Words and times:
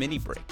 Mini 0.00 0.18
Break, 0.18 0.42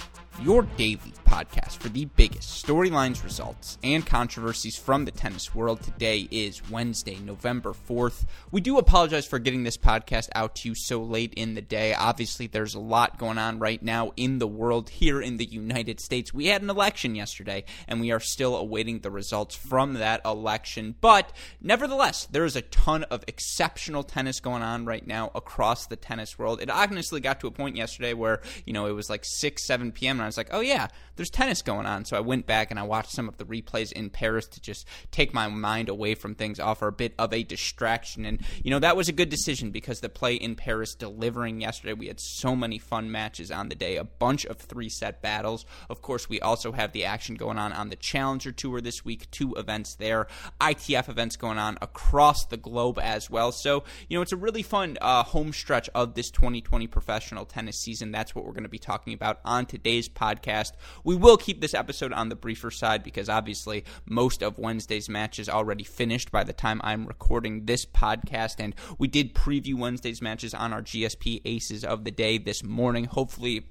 your 0.43 0.61
daily 0.77 1.15
podcast 1.29 1.77
for 1.77 1.91
the 1.91 2.07
biggest 2.07 2.65
storylines, 2.65 3.23
results, 3.23 3.77
and 3.85 4.07
controversies 4.07 4.79
from 4.79 5.05
the 5.05 5.11
tennis 5.11 5.55
world. 5.55 5.83
Today 5.83 6.27
is 6.31 6.69
Wednesday, 6.71 7.19
November 7.23 7.75
4th. 7.89 8.25
We 8.51 8.63
do 8.63 8.79
apologize 8.79 9.27
for 9.27 9.39
getting 9.39 9.63
this 9.63 9.77
podcast 9.77 10.31
out 10.35 10.57
to 10.57 10.71
you 10.71 10.75
so 10.75 11.03
late 11.03 11.35
in 11.35 11.55
the 11.55 11.61
day. 11.61 11.93
Obviously, 11.93 12.47
there's 12.47 12.75
a 12.75 12.81
lot 12.81 13.19
going 13.19 13.37
on 13.37 13.59
right 13.59 13.83
now 13.83 14.13
in 14.17 14.39
the 14.39 14.47
world 14.47 14.89
here 14.89 15.21
in 15.21 15.37
the 15.37 15.45
United 15.45 16.01
States. 16.01 16.33
We 16.33 16.47
had 16.47 16.63
an 16.63 16.71
election 16.71 17.15
yesterday, 17.15 17.65
and 17.87 18.01
we 18.01 18.11
are 18.11 18.21
still 18.21 18.57
awaiting 18.57 19.01
the 19.01 19.11
results 19.11 19.55
from 19.55 19.95
that 19.95 20.23
election. 20.25 20.95
But 20.99 21.31
nevertheless, 21.61 22.27
there 22.27 22.47
is 22.47 22.57
a 22.57 22.63
ton 22.63 23.05
of 23.05 23.23
exceptional 23.29 24.03
tennis 24.03 24.41
going 24.41 24.63
on 24.63 24.87
right 24.87 25.07
now 25.07 25.31
across 25.35 25.87
the 25.87 25.97
tennis 25.97 26.39
world. 26.39 26.63
It 26.63 26.71
honestly 26.71 27.21
got 27.21 27.41
to 27.41 27.49
a 27.49 27.51
point 27.51 27.77
yesterday 27.77 28.15
where, 28.15 28.41
you 28.65 28.73
know, 28.73 28.87
it 28.87 28.93
was 28.93 29.11
like 29.11 29.27
6, 29.27 29.63
7 29.63 29.93
p.m., 29.93 30.17
and 30.17 30.23
I 30.23 30.27
was 30.27 30.39
like, 30.39 30.49
oh, 30.53 30.61
yeah, 30.61 30.89
there's 31.19 31.31
tennis 31.31 31.61
going 31.61 31.85
on. 31.85 32.05
So 32.05 32.17
I 32.17 32.21
went 32.21 32.47
back 32.47 32.71
and 32.71 32.79
I 32.81 32.85
watched 32.85 33.11
some 33.11 33.29
of 33.29 33.37
the 33.37 33.45
replays 33.45 33.93
in 33.93 34.09
Paris 34.09 34.47
to 34.47 34.61
just 34.61 34.87
take 35.11 35.35
my 35.35 35.49
mind 35.49 35.89
away 35.89 36.15
from 36.15 36.35
things, 36.35 36.59
offer 36.59 36.87
a 36.87 36.93
bit 36.93 37.13
of 37.19 37.35
a 37.35 37.43
distraction. 37.43 38.25
And, 38.25 38.41
you 38.63 38.71
know, 38.71 38.79
that 38.79 38.97
was 38.97 39.09
a 39.09 39.13
good 39.13 39.29
decision 39.29 39.71
because 39.71 40.01
the 40.01 40.09
play 40.09 40.37
in 40.37 40.55
Paris 40.55 40.95
delivering 40.95 41.61
yesterday, 41.61 41.93
we 41.93 42.07
had 42.07 42.21
so 42.21 42.57
many 42.57 42.79
fun 42.79 43.11
matches 43.11 43.51
on 43.51 43.69
the 43.69 43.75
day, 43.75 43.97
a 43.97 44.05
bunch 44.05 44.47
of 44.47 44.59
three 44.59 44.89
set 44.89 45.21
battles. 45.21 45.67
Of 45.91 46.01
course, 46.03 46.29
we 46.29 46.41
also 46.41 46.73
have 46.73 46.93
the 46.93 47.05
action 47.05 47.35
going 47.35 47.59
on 47.59 47.73
on 47.73 47.89
the 47.89 47.97
Challenger 47.97 48.53
Tour 48.53 48.81
this 48.81 49.05
week, 49.05 49.31
two 49.33 49.55
events 49.57 49.97
there, 49.97 50.29
ITF 50.61 51.09
events 51.09 51.37
going 51.37 51.59
on 51.59 51.79
across 51.83 52.47
the 52.47 52.57
globe 52.57 52.99
as 53.03 53.29
well. 53.29 53.51
So, 53.51 53.83
you 54.09 54.17
know, 54.17 54.23
it's 54.23 54.33
a 54.33 54.37
really 54.37 54.63
fun 54.63 54.97
uh, 55.01 55.25
home 55.25 55.53
stretch 55.53 55.91
of 55.97 56.15
this 56.15 56.31
2020 56.31 56.87
professional 56.87 57.45
tennis 57.45 57.81
season. 57.81 58.13
That's 58.13 58.35
what 58.37 58.45
we're 58.45 58.53
going 58.53 58.63
to 58.63 58.69
be 58.69 58.79
talking 58.79 59.15
about 59.15 59.41
on 59.45 59.67
today's 59.67 60.09
podcast. 60.09 60.73
We 61.09 61.17
will 61.17 61.39
keep 61.39 61.63
this 61.63 61.73
episode 61.73 62.13
on 62.13 62.29
the 62.29 62.37
briefer 62.37 62.71
side 62.71 63.03
because 63.03 63.31
obviously 63.31 63.85
most 64.05 64.43
of 64.43 64.59
Wednesday's 64.59 65.09
matches 65.09 65.49
already 65.49 65.83
finished 65.83 66.31
by 66.31 66.45
the 66.45 66.53
time 66.53 66.83
I'm 66.85 67.07
recording 67.07 67.65
this 67.65 67.87
podcast. 67.87 68.57
And 68.59 68.75
we 68.99 69.09
did 69.09 69.35
preview 69.35 69.79
Wednesday's 69.79 70.21
matches 70.21 70.53
on 70.53 70.75
our 70.75 70.83
GSP 70.83 71.41
Aces 71.47 71.83
of 71.83 72.05
the 72.05 72.11
Day 72.11 72.37
this 72.37 72.63
morning. 72.63 73.05
Hopefully, 73.05 73.69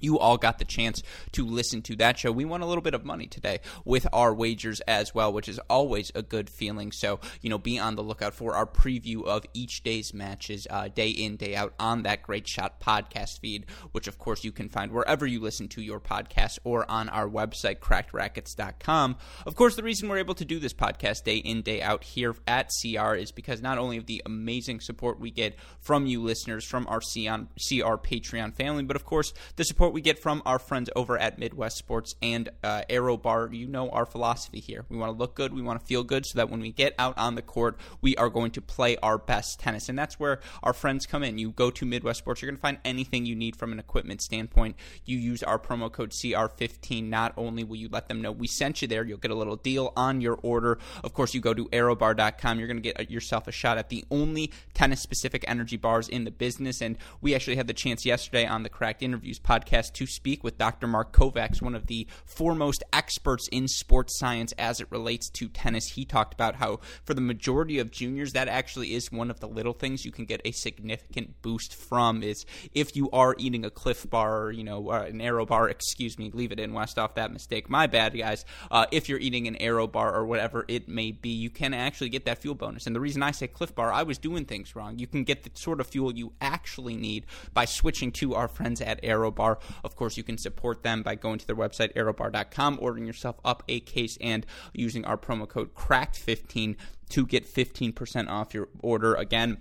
you 0.00 0.18
all 0.18 0.36
got 0.36 0.58
the 0.58 0.64
chance 0.64 1.02
to 1.32 1.46
listen 1.46 1.82
to 1.82 1.96
that 1.96 2.18
show. 2.18 2.32
We 2.32 2.44
won 2.44 2.60
a 2.60 2.66
little 2.66 2.82
bit 2.82 2.94
of 2.94 3.04
money 3.04 3.26
today 3.26 3.60
with 3.84 4.06
our 4.12 4.34
wagers 4.34 4.80
as 4.80 5.14
well, 5.14 5.32
which 5.32 5.48
is 5.48 5.58
always 5.70 6.12
a 6.14 6.22
good 6.22 6.50
feeling. 6.50 6.92
So, 6.92 7.20
you 7.40 7.50
know, 7.50 7.58
be 7.58 7.78
on 7.78 7.96
the 7.96 8.02
lookout 8.02 8.34
for 8.34 8.54
our 8.54 8.66
preview 8.66 9.24
of 9.24 9.44
each 9.54 9.82
day's 9.82 10.12
matches, 10.12 10.66
uh, 10.70 10.88
day 10.88 11.08
in, 11.08 11.36
day 11.36 11.54
out, 11.56 11.74
on 11.78 12.02
that 12.02 12.22
Great 12.22 12.46
Shot 12.48 12.80
podcast 12.80 13.40
feed, 13.40 13.66
which, 13.92 14.06
of 14.06 14.18
course, 14.18 14.44
you 14.44 14.52
can 14.52 14.68
find 14.68 14.92
wherever 14.92 15.26
you 15.26 15.40
listen 15.40 15.68
to 15.68 15.82
your 15.82 16.00
podcast 16.00 16.58
or 16.64 16.90
on 16.90 17.08
our 17.08 17.28
website, 17.28 17.78
crackedracquets.com. 17.78 19.16
Of 19.46 19.54
course, 19.54 19.76
the 19.76 19.82
reason 19.82 20.08
we're 20.08 20.18
able 20.18 20.34
to 20.34 20.44
do 20.44 20.58
this 20.58 20.74
podcast 20.74 21.24
day 21.24 21.36
in, 21.36 21.62
day 21.62 21.80
out 21.82 22.04
here 22.04 22.34
at 22.46 22.70
CR 22.80 23.14
is 23.14 23.32
because 23.32 23.62
not 23.62 23.78
only 23.78 23.96
of 23.96 24.06
the 24.06 24.22
amazing 24.26 24.80
support 24.80 25.20
we 25.20 25.30
get 25.30 25.56
from 25.80 26.06
you 26.06 26.22
listeners, 26.22 26.64
from 26.64 26.86
our 26.88 27.00
CR 27.00 27.96
Patreon 27.96 28.54
family, 28.54 28.82
but 28.82 28.96
of 28.96 29.04
course, 29.04 29.32
the 29.56 29.64
support 29.64 29.83
we 29.92 30.00
get 30.00 30.18
from 30.18 30.42
our 30.46 30.58
friends 30.58 30.90
over 30.94 31.18
at 31.18 31.38
Midwest 31.38 31.76
Sports 31.76 32.14
and 32.22 32.48
uh, 32.62 32.82
Arrow 32.88 33.16
Bar. 33.16 33.50
You 33.52 33.66
know 33.66 33.90
our 33.90 34.06
philosophy 34.06 34.60
here. 34.60 34.84
We 34.88 34.96
want 34.96 35.12
to 35.12 35.18
look 35.18 35.34
good, 35.34 35.52
we 35.52 35.62
want 35.62 35.80
to 35.80 35.86
feel 35.86 36.04
good, 36.04 36.26
so 36.26 36.36
that 36.36 36.50
when 36.50 36.60
we 36.60 36.72
get 36.72 36.94
out 36.98 37.16
on 37.18 37.34
the 37.34 37.42
court, 37.42 37.76
we 38.00 38.16
are 38.16 38.28
going 38.28 38.52
to 38.52 38.60
play 38.60 38.96
our 38.98 39.18
best 39.18 39.60
tennis. 39.60 39.88
And 39.88 39.98
that's 39.98 40.18
where 40.18 40.40
our 40.62 40.72
friends 40.72 41.06
come 41.06 41.22
in. 41.22 41.38
You 41.38 41.50
go 41.50 41.70
to 41.70 41.84
Midwest 41.84 42.18
Sports, 42.18 42.40
you're 42.40 42.50
going 42.50 42.58
to 42.58 42.62
find 42.62 42.78
anything 42.84 43.26
you 43.26 43.34
need 43.34 43.56
from 43.56 43.72
an 43.72 43.78
equipment 43.78 44.22
standpoint. 44.22 44.76
You 45.04 45.18
use 45.18 45.42
our 45.42 45.58
promo 45.58 45.90
code 45.90 46.10
CR15. 46.10 47.04
Not 47.08 47.34
only 47.36 47.64
will 47.64 47.76
you 47.76 47.88
let 47.90 48.08
them 48.08 48.22
know 48.22 48.32
we 48.32 48.46
sent 48.46 48.82
you 48.82 48.88
there, 48.88 49.04
you'll 49.04 49.18
get 49.18 49.30
a 49.30 49.36
little 49.36 49.56
deal 49.56 49.92
on 49.96 50.20
your 50.20 50.38
order. 50.42 50.78
Of 51.02 51.14
course, 51.14 51.34
you 51.34 51.40
go 51.40 51.54
to 51.54 51.66
arrowbar.com, 51.66 52.58
you're 52.58 52.68
going 52.68 52.82
to 52.82 52.92
get 52.92 53.10
yourself 53.10 53.48
a 53.48 53.52
shot 53.52 53.78
at 53.78 53.88
the 53.88 54.04
only 54.10 54.50
tennis 54.72 55.00
specific 55.00 55.44
energy 55.48 55.76
bars 55.76 56.08
in 56.08 56.24
the 56.24 56.30
business. 56.30 56.80
And 56.80 56.96
we 57.20 57.34
actually 57.34 57.56
had 57.56 57.66
the 57.66 57.74
chance 57.74 58.04
yesterday 58.04 58.46
on 58.46 58.62
the 58.62 58.68
Cracked 58.68 59.02
Interviews 59.02 59.38
podcast 59.38 59.73
to 59.74 60.06
speak 60.06 60.44
with 60.44 60.56
Dr. 60.56 60.86
Mark 60.86 61.12
Kovacs, 61.12 61.60
one 61.60 61.74
of 61.74 61.86
the 61.86 62.06
foremost 62.24 62.82
experts 62.92 63.48
in 63.48 63.66
sports 63.66 64.18
science 64.18 64.52
as 64.52 64.80
it 64.80 64.86
relates 64.90 65.28
to 65.30 65.48
tennis. 65.48 65.88
He 65.88 66.04
talked 66.04 66.32
about 66.32 66.56
how, 66.56 66.80
for 67.04 67.14
the 67.14 67.20
majority 67.20 67.78
of 67.78 67.90
juniors, 67.90 68.32
that 68.32 68.48
actually 68.48 68.94
is 68.94 69.10
one 69.10 69.30
of 69.30 69.40
the 69.40 69.48
little 69.48 69.72
things 69.72 70.04
you 70.04 70.12
can 70.12 70.24
get 70.24 70.40
a 70.44 70.52
significant 70.52 71.42
boost 71.42 71.74
from. 71.74 72.22
Is 72.22 72.46
if 72.72 72.94
you 72.94 73.10
are 73.10 73.34
eating 73.38 73.64
a 73.64 73.70
Clif 73.70 74.08
Bar, 74.08 74.52
you 74.52 74.64
know, 74.64 74.90
uh, 74.90 75.06
an 75.08 75.20
Arrow 75.20 75.44
Bar, 75.44 75.68
excuse 75.68 76.18
me, 76.18 76.30
leave 76.32 76.52
it 76.52 76.60
in 76.60 76.72
West 76.72 76.98
off 76.98 77.14
that 77.16 77.32
mistake. 77.32 77.68
My 77.68 77.86
bad, 77.86 78.16
guys. 78.16 78.44
Uh, 78.70 78.86
if 78.92 79.08
you're 79.08 79.18
eating 79.18 79.48
an 79.48 79.56
Arrow 79.56 79.86
Bar 79.86 80.14
or 80.14 80.24
whatever 80.24 80.64
it 80.68 80.88
may 80.88 81.10
be, 81.10 81.30
you 81.30 81.50
can 81.50 81.74
actually 81.74 82.10
get 82.10 82.24
that 82.26 82.38
fuel 82.38 82.54
bonus. 82.54 82.86
And 82.86 82.94
the 82.94 83.00
reason 83.00 83.22
I 83.22 83.32
say 83.32 83.48
Clif 83.48 83.74
Bar, 83.74 83.92
I 83.92 84.04
was 84.04 84.18
doing 84.18 84.44
things 84.44 84.76
wrong. 84.76 84.98
You 84.98 85.06
can 85.06 85.24
get 85.24 85.42
the 85.42 85.50
sort 85.54 85.80
of 85.80 85.86
fuel 85.86 86.12
you 86.12 86.32
actually 86.40 86.96
need 86.96 87.26
by 87.52 87.64
switching 87.64 88.12
to 88.12 88.34
our 88.34 88.48
friends 88.48 88.80
at 88.80 89.00
Arrow 89.02 89.30
Bar. 89.30 89.58
Of 89.82 89.96
course, 89.96 90.16
you 90.16 90.22
can 90.22 90.38
support 90.38 90.82
them 90.82 91.02
by 91.02 91.14
going 91.14 91.38
to 91.38 91.46
their 91.46 91.56
website, 91.56 91.94
arrowbar.com, 91.94 92.78
ordering 92.80 93.06
yourself 93.06 93.36
up 93.44 93.62
a 93.68 93.80
case, 93.80 94.18
and 94.20 94.46
using 94.72 95.04
our 95.04 95.16
promo 95.16 95.48
code 95.48 95.74
CRACKED15 95.74 96.76
to 97.10 97.26
get 97.26 97.46
15% 97.46 98.28
off 98.28 98.54
your 98.54 98.68
order. 98.80 99.14
Again, 99.14 99.58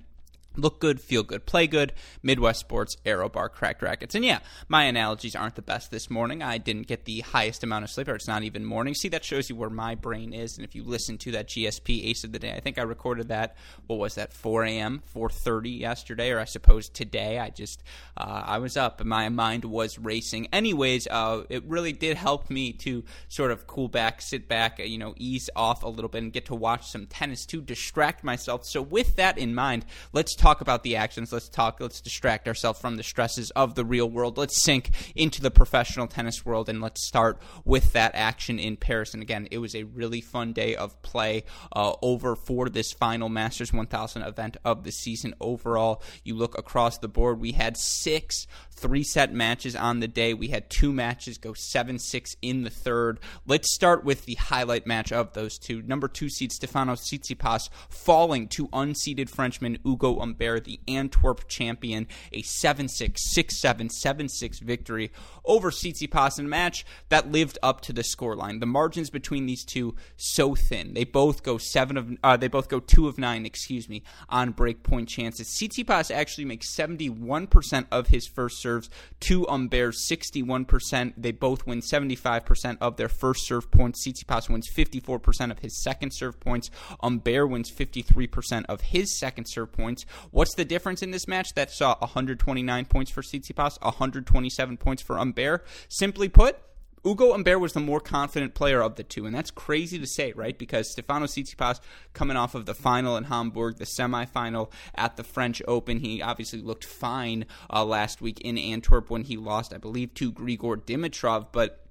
Look 0.56 0.80
good, 0.80 1.02
feel 1.02 1.24
good, 1.24 1.46
play 1.46 1.66
good. 1.66 1.94
Midwest 2.22 2.60
Sports, 2.60 2.96
Arrow 3.06 3.28
Bar, 3.28 3.50
Cracked 3.50 3.82
Racquets. 3.82 4.14
And 4.14 4.24
yeah, 4.24 4.40
my 4.68 4.84
analogies 4.84 5.36
aren't 5.36 5.56
the 5.56 5.64
best 5.64 5.90
this 5.90 6.12
morning. 6.12 6.44
I 6.44 6.60
didn't 6.60 6.88
get 6.88 7.06
the 7.06 7.22
highest 7.22 7.64
amount 7.64 7.86
of 7.86 7.90
sleep, 7.90 8.08
or 8.08 8.16
it's 8.16 8.28
not 8.28 8.44
even 8.44 8.64
morning. 8.64 8.94
See, 8.94 9.10
that 9.10 9.26
shows 9.26 9.50
you 9.50 9.56
where 9.56 9.72
my 9.72 9.96
brain 9.96 10.32
is. 10.32 10.58
And 10.58 10.66
if 10.66 10.76
you 10.76 10.84
listen 10.84 11.18
to 11.20 11.32
that 11.32 11.48
GSP 11.48 12.06
Ace 12.06 12.24
of 12.24 12.32
the 12.32 12.40
Day, 12.40 12.54
I 12.54 12.60
think 12.60 12.78
I 12.78 12.84
recorded 12.84 13.30
that, 13.30 13.58
what 13.88 13.98
was 13.98 14.16
that, 14.16 14.32
4 14.32 14.66
a.m., 14.66 15.02
4.30 15.16 15.80
yesterday, 15.80 16.30
or 16.30 16.40
I 16.40 16.46
suppose 16.46 16.88
today. 16.88 17.40
I 17.40 17.50
just, 17.50 17.82
uh, 18.16 18.44
I 18.46 18.60
was 18.60 18.78
up 18.78 19.00
and 19.00 19.10
my 19.10 19.30
mind 19.30 19.66
was 19.66 19.98
racing. 19.98 20.50
Anyways, 20.54 21.08
uh, 21.08 21.44
it 21.50 21.64
really 21.66 21.94
did 21.94 22.16
help 22.16 22.52
me 22.52 22.74
to 22.74 23.04
sort 23.28 23.50
of 23.50 23.66
cool 23.66 23.88
back, 23.88 24.22
sit 24.22 24.48
back, 24.48 24.78
you 24.78 25.00
know, 25.00 25.16
ease 25.18 25.50
off 25.56 25.82
a 25.82 25.90
little 25.90 26.10
bit 26.10 26.22
and 26.22 26.32
get 26.32 26.46
to 26.46 26.56
watch 26.56 26.92
some 26.92 27.08
tennis 27.08 27.46
to 27.48 27.60
distract 27.60 28.24
myself. 28.24 28.66
So 28.66 28.82
with 28.82 29.16
that 29.16 29.38
in 29.38 29.56
mind, 29.56 29.86
let's 30.12 30.36
talk 30.44 30.60
about 30.60 30.84
the 30.84 30.98
actions. 30.98 31.32
Let's 31.32 31.48
talk. 31.48 31.80
Let's 31.80 32.02
distract 32.02 32.50
ourselves 32.50 32.78
from 32.82 32.98
the 32.98 33.04
stresses 33.04 33.50
of 33.52 33.76
the 33.76 33.86
real 33.86 34.10
world. 34.10 34.38
Let's 34.38 34.62
sink 34.62 34.92
into 35.16 35.42
the 35.42 35.50
professional 35.50 36.06
tennis 36.06 36.46
world 36.46 36.68
and 36.68 36.82
let's 36.82 37.08
start 37.08 37.42
with 37.64 37.94
that 37.94 38.14
action 38.14 38.60
in 38.60 38.76
Paris. 38.76 39.14
And 39.14 39.24
again, 39.24 39.48
it 39.52 39.60
was 39.60 39.74
a 39.74 39.84
really 39.84 40.20
fun 40.20 40.52
day 40.52 40.76
of 40.76 41.02
play 41.02 41.46
uh, 41.74 41.94
over 42.02 42.36
for 42.36 42.68
this 42.68 42.92
final 42.92 43.30
Masters 43.30 43.72
1000 43.72 44.22
event 44.22 44.58
of 44.66 44.84
the 44.84 44.92
season. 44.92 45.34
Overall, 45.40 46.04
you 46.26 46.36
look 46.36 46.58
across 46.58 46.98
the 46.98 47.08
board, 47.08 47.40
we 47.40 47.54
had 47.54 47.78
six 47.78 48.46
three 48.76 49.04
set 49.04 49.34
matches 49.34 49.76
on 49.78 50.02
the 50.02 50.08
day. 50.08 50.34
We 50.34 50.50
had 50.50 50.70
two 50.70 50.92
matches 50.92 51.38
go 51.38 51.54
7 51.54 52.00
6 52.00 52.36
in 52.42 52.64
the 52.64 52.70
third. 52.70 53.20
Let's 53.48 53.74
start 53.74 54.04
with 54.04 54.26
the 54.26 54.36
highlight 54.36 54.86
match 54.86 55.12
of 55.12 55.34
those 55.34 55.58
two. 55.58 55.82
Number 55.84 56.10
two 56.10 56.28
seed 56.28 56.52
Stefano 56.52 56.96
Tsitsipas 56.96 57.70
falling 57.90 58.48
to 58.50 58.68
unseeded 58.70 59.30
Frenchman 59.30 59.78
Ugo 59.86 60.20
Humbert, 60.34 60.66
the 60.66 60.80
Antwerp 60.88 61.48
champion, 61.48 62.08
a 62.32 62.42
7 62.42 62.88
6, 62.88 63.34
6 63.34 63.62
7, 63.62 63.90
7 63.90 64.30
6 64.30 64.60
victory 64.60 65.12
over 65.46 65.72
Tsitsipas 65.72 66.40
in 66.40 66.46
a 66.46 66.50
match 66.50 66.86
that 67.10 67.32
lived 67.32 67.58
up 67.62 67.82
to 67.82 67.94
the 67.94 68.02
scoreline. 68.02 68.60
The 68.60 68.66
margins 68.66 69.10
between 69.10 69.46
these 69.46 69.64
two 69.64 69.96
so 70.16 70.56
thin. 70.56 70.94
They 70.94 71.04
both 71.04 71.44
go 71.44 71.58
seven 71.58 71.98
of 71.98 72.18
uh, 72.24 72.38
they 72.38 72.48
both 72.48 72.70
go 72.70 72.80
two 72.80 73.08
of 73.08 73.18
nine, 73.18 73.46
excuse 73.46 73.90
me, 73.90 74.04
on 74.30 74.52
break 74.52 74.84
point 74.84 75.10
chances. 75.10 75.48
Tsitsipas 75.48 76.14
actually 76.14 76.46
makes 76.46 76.74
71% 76.76 77.86
of 77.92 78.08
his 78.08 78.28
first 78.28 78.62
serves 78.62 78.90
to 79.22 79.46
Humbert's 79.46 80.10
61%. 80.10 81.14
They 81.18 81.32
both 81.32 81.66
win 81.66 81.82
75% 81.82 82.78
of 82.80 82.98
their 82.98 83.10
first 83.10 83.46
serve 83.46 83.70
points. 83.72 84.06
Tsitsipas 84.06 84.50
wins 84.50 84.70
54% 84.70 85.52
of 85.52 85.60
his 85.60 85.82
second 85.82 86.12
serve 86.12 86.40
points. 86.40 86.70
Humbert 87.02 87.50
wins 87.50 87.72
53% 87.72 88.66
of 88.70 88.82
his 88.82 89.18
second 89.18 89.46
serve 89.46 89.72
points. 89.72 90.06
What's 90.32 90.56
the 90.56 90.66
difference 90.66 91.02
in 91.02 91.12
this 91.12 91.28
match 91.28 91.54
that 91.54 91.72
saw 91.72 91.98
129 92.00 92.86
points 92.86 93.12
for 93.12 93.22
Tsitsipas, 93.22 93.82
127 93.82 94.78
points 94.78 95.02
for 95.02 95.18
Humbert? 95.18 95.66
Simply 95.90 96.30
put, 96.30 96.58
Ugo 97.06 97.34
Humbert 97.34 97.60
was 97.60 97.74
the 97.74 97.82
more 97.82 98.00
confident 98.00 98.54
player 98.54 98.82
of 98.82 98.96
the 98.96 99.04
two, 99.04 99.26
and 99.26 99.36
that's 99.36 99.52
crazy 99.52 100.00
to 100.00 100.08
say, 100.08 100.32
right? 100.32 100.58
Because 100.58 100.90
Stefano 100.90 101.26
Tsitsipas, 101.26 101.82
coming 102.14 102.38
off 102.38 102.56
of 102.56 102.66
the 102.66 102.74
final 102.74 103.18
in 103.18 103.26
Hamburg, 103.26 103.78
the 103.78 103.84
semifinal 103.84 104.72
at 104.96 105.18
the 105.18 105.24
French 105.24 105.62
Open, 105.68 106.00
he 106.00 106.22
obviously 106.22 106.62
looked 106.62 106.86
fine 106.86 107.46
uh, 107.70 107.84
last 107.84 108.22
week 108.22 108.40
in 108.40 108.58
Antwerp 108.58 109.10
when 109.10 109.24
he 109.24 109.36
lost, 109.36 109.74
I 109.74 109.78
believe, 109.78 110.14
to 110.14 110.32
Grigor 110.32 110.78
Dimitrov, 110.78 111.48
but 111.52 111.83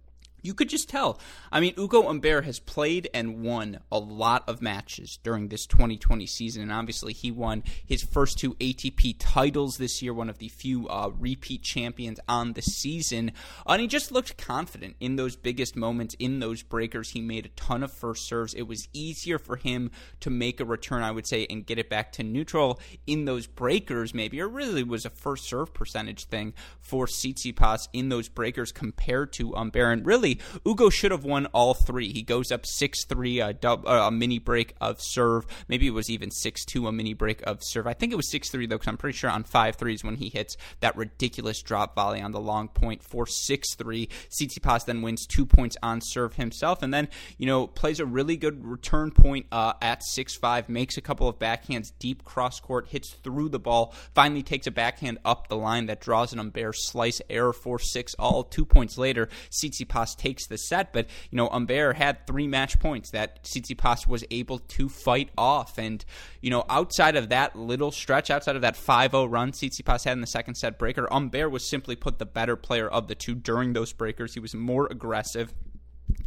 you 0.42 0.54
could 0.54 0.68
just 0.68 0.88
tell. 0.88 1.18
I 1.50 1.60
mean, 1.60 1.74
Ugo 1.78 2.02
Humbert 2.02 2.44
has 2.44 2.58
played 2.58 3.08
and 3.14 3.42
won 3.42 3.78
a 3.90 3.98
lot 3.98 4.48
of 4.48 4.60
matches 4.60 5.18
during 5.22 5.48
this 5.48 5.66
2020 5.66 6.26
season, 6.26 6.62
and 6.62 6.72
obviously 6.72 7.12
he 7.12 7.30
won 7.30 7.62
his 7.86 8.02
first 8.02 8.38
two 8.38 8.54
ATP 8.54 9.16
titles 9.18 9.78
this 9.78 10.02
year, 10.02 10.12
one 10.12 10.28
of 10.28 10.38
the 10.38 10.48
few 10.48 10.88
uh, 10.88 11.10
repeat 11.18 11.62
champions 11.62 12.18
on 12.28 12.52
the 12.54 12.62
season. 12.62 13.32
And 13.66 13.80
he 13.80 13.86
just 13.86 14.12
looked 14.12 14.36
confident 14.36 14.96
in 15.00 15.16
those 15.16 15.36
biggest 15.36 15.76
moments, 15.76 16.16
in 16.18 16.40
those 16.40 16.62
breakers. 16.62 17.10
He 17.10 17.20
made 17.20 17.46
a 17.46 17.50
ton 17.50 17.82
of 17.82 17.92
first 17.92 18.26
serves. 18.26 18.54
It 18.54 18.62
was 18.62 18.88
easier 18.92 19.38
for 19.38 19.56
him 19.56 19.90
to 20.20 20.30
make 20.30 20.60
a 20.60 20.64
return, 20.64 21.02
I 21.02 21.12
would 21.12 21.26
say, 21.26 21.46
and 21.48 21.64
get 21.64 21.78
it 21.78 21.88
back 21.88 22.12
to 22.12 22.22
neutral 22.22 22.80
in 23.06 23.24
those 23.24 23.46
breakers, 23.46 24.12
maybe, 24.12 24.40
or 24.40 24.48
really 24.48 24.82
was 24.82 25.04
a 25.04 25.10
first 25.10 25.44
serve 25.44 25.72
percentage 25.72 26.24
thing 26.24 26.54
for 26.80 27.06
Tsitsipas 27.06 27.88
in 27.92 28.08
those 28.08 28.28
breakers 28.28 28.72
compared 28.72 29.32
to 29.34 29.52
Humbert. 29.52 29.92
And 29.92 30.06
really, 30.06 30.31
Ugo 30.66 30.90
should 30.90 31.10
have 31.10 31.24
won 31.24 31.46
all 31.46 31.74
three. 31.74 32.12
He 32.12 32.22
goes 32.22 32.52
up 32.52 32.66
6 32.66 33.04
3, 33.04 33.40
a, 33.40 33.56
a 33.62 34.10
mini 34.10 34.38
break 34.38 34.74
of 34.80 35.00
serve. 35.00 35.46
Maybe 35.68 35.86
it 35.86 35.94
was 35.94 36.10
even 36.10 36.30
6 36.30 36.64
2, 36.64 36.86
a 36.86 36.92
mini 36.92 37.14
break 37.14 37.42
of 37.42 37.62
serve. 37.62 37.86
I 37.86 37.94
think 37.94 38.12
it 38.12 38.16
was 38.16 38.30
6 38.30 38.50
3, 38.50 38.66
though, 38.66 38.76
because 38.76 38.88
I'm 38.88 38.96
pretty 38.96 39.16
sure 39.16 39.30
on 39.30 39.44
5 39.44 39.76
threes 39.76 40.04
when 40.04 40.16
he 40.16 40.28
hits 40.28 40.56
that 40.80 40.96
ridiculous 40.96 41.62
drop 41.62 41.94
volley 41.94 42.20
on 42.20 42.32
the 42.32 42.40
long 42.40 42.68
point 42.68 43.02
for 43.02 43.26
6 43.26 43.74
3. 43.74 44.08
Tsitsipas 44.30 44.84
then 44.84 45.02
wins 45.02 45.26
two 45.26 45.46
points 45.46 45.76
on 45.82 46.00
serve 46.00 46.34
himself, 46.34 46.82
and 46.82 46.92
then, 46.92 47.08
you 47.38 47.46
know, 47.46 47.66
plays 47.66 48.00
a 48.00 48.06
really 48.06 48.36
good 48.36 48.64
return 48.64 49.10
point 49.10 49.46
uh, 49.52 49.74
at 49.80 50.02
6 50.02 50.36
5, 50.36 50.68
makes 50.68 50.96
a 50.96 51.00
couple 51.00 51.28
of 51.28 51.38
backhands 51.38 51.92
deep 51.98 52.24
cross 52.24 52.60
court, 52.60 52.88
hits 52.88 53.10
through 53.10 53.48
the 53.48 53.58
ball, 53.58 53.94
finally 54.14 54.42
takes 54.42 54.66
a 54.66 54.70
backhand 54.70 55.18
up 55.24 55.48
the 55.48 55.56
line 55.56 55.86
that 55.86 56.00
draws 56.00 56.32
an 56.32 56.38
Humbert 56.38 56.76
slice 56.76 57.20
error 57.30 57.52
for 57.52 57.78
6 57.78 58.14
all. 58.18 58.44
Two 58.44 58.64
points 58.64 58.98
later, 58.98 59.28
Tsitsipas 59.50 60.16
takes 60.22 60.46
the 60.46 60.56
set, 60.56 60.92
but 60.92 61.06
you 61.30 61.36
know 61.36 61.48
Humbert 61.48 61.96
had 61.96 62.26
three 62.26 62.46
match 62.46 62.78
points 62.78 63.10
that 63.10 63.44
Tsitsipas 63.44 64.06
was 64.06 64.24
able 64.30 64.58
to 64.58 64.88
fight 64.88 65.30
off, 65.36 65.78
and 65.78 66.04
you 66.40 66.50
know 66.50 66.64
outside 66.68 67.16
of 67.16 67.28
that 67.30 67.56
little 67.56 67.90
stretch, 67.90 68.30
outside 68.30 68.56
of 68.56 68.62
that 68.62 68.76
5-0 68.76 69.30
run 69.30 69.52
Tsitsipas 69.52 70.04
had 70.04 70.12
in 70.12 70.20
the 70.20 70.26
second 70.26 70.54
set 70.54 70.78
breaker, 70.78 71.08
Humbert 71.10 71.50
was 71.50 71.68
simply 71.68 71.96
put 71.96 72.18
the 72.18 72.26
better 72.26 72.56
player 72.56 72.88
of 72.88 73.08
the 73.08 73.14
two 73.14 73.34
during 73.34 73.72
those 73.72 73.92
breakers. 73.92 74.34
He 74.34 74.40
was 74.40 74.54
more 74.54 74.86
aggressive. 74.90 75.52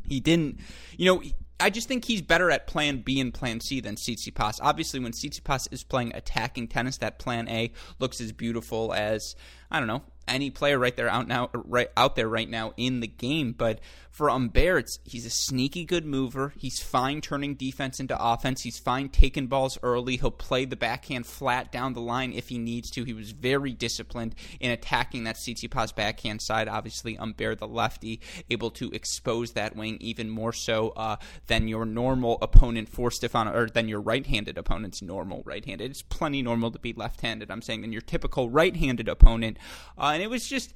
He 0.08 0.20
didn't, 0.20 0.60
you 0.98 1.06
know, 1.06 1.22
I 1.60 1.70
just 1.70 1.88
think 1.88 2.06
he's 2.06 2.22
better 2.22 2.52
at 2.52 2.68
plan 2.68 3.02
B 3.02 3.20
and 3.20 3.34
plan 3.34 3.62
C 3.62 3.80
than 3.80 3.96
Tsitsipas. 3.96 4.60
Obviously, 4.62 5.00
when 5.00 5.14
Tsitsipas 5.14 5.72
is 5.72 5.84
playing 5.84 6.14
attacking 6.14 6.68
tennis, 6.68 6.98
that 6.98 7.18
plan 7.18 7.48
A 7.48 7.72
looks 8.00 8.20
as 8.20 8.34
beautiful 8.34 8.94
as, 8.94 9.36
I 9.72 9.80
don't 9.80 9.88
know, 9.88 10.04
any 10.28 10.50
player 10.50 10.80
right 10.80 10.96
there 10.96 11.10
out 11.10 11.28
now 11.28 11.50
right 11.54 11.90
out 11.96 12.16
there 12.16 12.28
right 12.30 12.50
now 12.50 12.74
in 12.78 13.00
the 13.00 13.08
game. 13.08 13.54
But 13.54 13.80
for 14.10 14.30
Humbert, 14.30 14.88
he's 15.04 15.26
a 15.26 15.30
sneaky 15.30 15.84
good 15.84 16.06
mover. 16.06 16.54
He's 16.58 16.82
fine 16.82 17.20
turning 17.20 17.56
defense 17.56 18.00
into 18.00 18.18
offense. 18.18 18.62
He's 18.62 18.80
fine 18.80 19.10
taking 19.10 19.48
balls 19.48 19.78
early. 19.84 20.16
He'll 20.16 20.32
play 20.32 20.64
the 20.64 20.78
backhand 20.78 21.26
flat 21.26 21.70
down 21.70 21.94
the 21.94 22.00
line 22.00 22.32
if 22.32 22.48
he 22.48 22.58
needs 22.58 22.90
to. 22.92 23.04
He 23.04 23.14
was 23.14 23.32
very 23.32 23.74
disciplined 23.74 24.34
in 24.62 24.72
attacking 24.72 25.26
that 25.26 25.36
Tsitsipas 25.36 25.94
backhand 25.94 26.42
side. 26.42 26.70
Obviously, 26.70 27.16
Humbert, 27.16 27.60
the 27.60 27.68
lefty, 27.68 28.22
able 28.50 28.72
to 28.72 28.90
expose 28.92 29.52
that 29.52 29.76
wing 29.76 29.98
even 30.00 30.30
more 30.30 30.54
so 30.54 30.90
uh, 30.92 31.18
than 31.48 31.68
your 31.68 31.86
normal 31.86 32.38
opponent 32.42 32.88
for 32.88 33.12
Stefano, 33.12 33.54
or 33.54 33.68
than 33.68 33.90
your 33.90 34.00
right-handed 34.00 34.58
opponent's 34.58 35.02
normal 35.02 35.44
right-handed. 35.46 35.92
It's 35.92 36.02
plenty 36.02 36.42
normal 36.42 36.72
to 36.72 36.80
be 36.80 36.94
left-handed. 36.94 37.52
I'm 37.52 37.62
saying 37.62 37.82
than 37.82 37.92
your 37.92 38.02
typical 38.02 38.50
right-handed 38.50 39.10
opponent, 39.10 39.58
uh, 39.98 40.12
and 40.14 40.22
it 40.22 40.30
was 40.30 40.48
just 40.48 40.74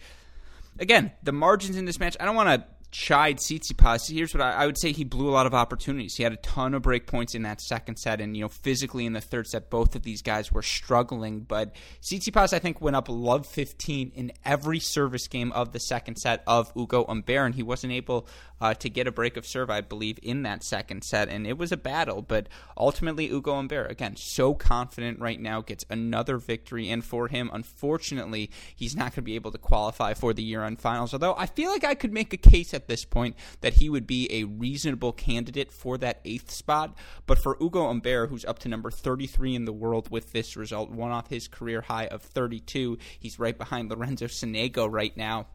again 0.80 1.12
the 1.24 1.32
margins 1.32 1.78
in 1.78 1.86
this 1.86 2.00
match. 2.00 2.16
I 2.20 2.26
don't 2.26 2.36
want 2.36 2.50
to 2.50 2.68
chide 2.92 3.38
Tsitsipas. 3.38 4.12
Here's 4.12 4.34
what 4.34 4.42
I, 4.42 4.52
I, 4.52 4.66
would 4.66 4.80
say: 4.80 4.92
he 4.92 5.04
blew 5.04 5.30
a 5.30 5.32
lot 5.32 5.46
of 5.46 5.54
opportunities. 5.54 6.16
He 6.16 6.24
had 6.24 6.34
a 6.34 6.38
ton 6.38 6.74
of 6.74 6.82
break 6.82 7.08
points 7.08 7.36
in 7.36 7.44
that 7.44 7.62
second 7.62 7.98
set, 7.98 8.22
and 8.22 8.36
you 8.36 8.44
know, 8.44 8.50
physically 8.50 9.06
in 9.06 9.14
the 9.14 9.22
third 9.22 9.48
set, 9.48 9.70
both 9.70 9.96
of 9.96 10.04
these 10.04 10.22
guys 10.22 10.52
were 10.52 10.62
struggling. 10.62 11.42
But 11.42 11.76
Tsitsipas, 12.02 12.54
I 12.54 12.60
think, 12.60 12.82
went 12.82 12.96
up 12.96 13.10
love 13.10 13.46
15 13.46 14.12
in 14.16 14.32
every 14.44 14.80
service 14.80 15.28
game 15.28 15.52
of 15.52 15.72
the 15.72 15.80
second 15.80 16.18
set 16.18 16.44
of 16.48 16.72
Ugo 16.76 17.06
Humbert, 17.06 17.46
and 17.46 17.56
he 17.56 17.64
wasn't 17.64 17.94
able 17.94 18.28
uh, 18.62 18.74
to 18.76 18.90
get 18.90 19.08
a 19.08 19.12
break 19.12 19.38
of 19.38 19.46
serve, 19.46 19.70
I 19.70 19.82
believe, 19.82 20.20
in 20.22 20.44
that 20.44 20.64
second 20.64 21.04
set, 21.04 21.30
and 21.30 21.46
it 21.46 21.58
was 21.58 21.72
a 21.72 21.78
battle. 21.78 22.22
But 22.22 22.48
ultimately, 22.78 23.30
Ugo 23.30 23.56
Humbert, 23.56 23.92
again, 23.92 24.16
so 24.16 24.54
confident 24.54 25.20
right 25.20 25.40
now, 25.40 25.62
gets 25.62 25.86
another 25.90 26.38
victory, 26.38 26.90
and 26.90 27.04
for 27.04 27.28
him, 27.28 27.50
unfortunately, 27.54 28.50
he's 28.76 28.96
not 28.96 29.12
going 29.12 29.16
to 29.16 29.22
be 29.22 29.36
able 29.36 29.52
to 29.52 29.58
qualify 29.58 30.14
for 30.14 30.34
the 30.34 30.44
year-end 30.44 30.80
finals. 30.80 31.14
Although 31.14 31.36
I 31.38 31.46
feel 31.46 31.72
like 31.72 31.84
I 31.84 31.96
could 31.96 32.14
make 32.14 32.34
a 32.34 32.38
case 32.38 32.74
at 32.80 32.88
this 32.88 33.06
point 33.06 33.36
that 33.62 33.76
he 33.76 33.90
would 33.90 34.08
be 34.08 34.28
a 34.32 34.46
reasonable 34.46 35.12
candidate 35.12 35.72
for 35.72 35.98
that 35.98 36.22
eighth 36.26 36.52
spot. 36.52 36.96
But 37.26 37.40
for 37.40 37.58
Ugo 37.62 37.88
Humbert, 37.88 38.30
who's 38.30 38.46
up 38.46 38.60
to 38.60 38.70
number 38.70 38.90
33 38.90 39.56
in 39.56 39.66
the 39.66 39.74
world 39.74 40.10
with 40.10 40.32
this 40.32 40.56
result, 40.56 40.90
one 40.90 41.12
off 41.12 41.30
his 41.30 41.48
career 41.48 41.82
high 41.82 42.08
of 42.08 42.22
32, 42.22 42.98
he's 43.20 43.40
right 43.40 43.58
behind 43.58 43.90
Lorenzo 43.90 44.26
Sonego 44.26 44.92
right 44.92 45.16
now. 45.16 45.48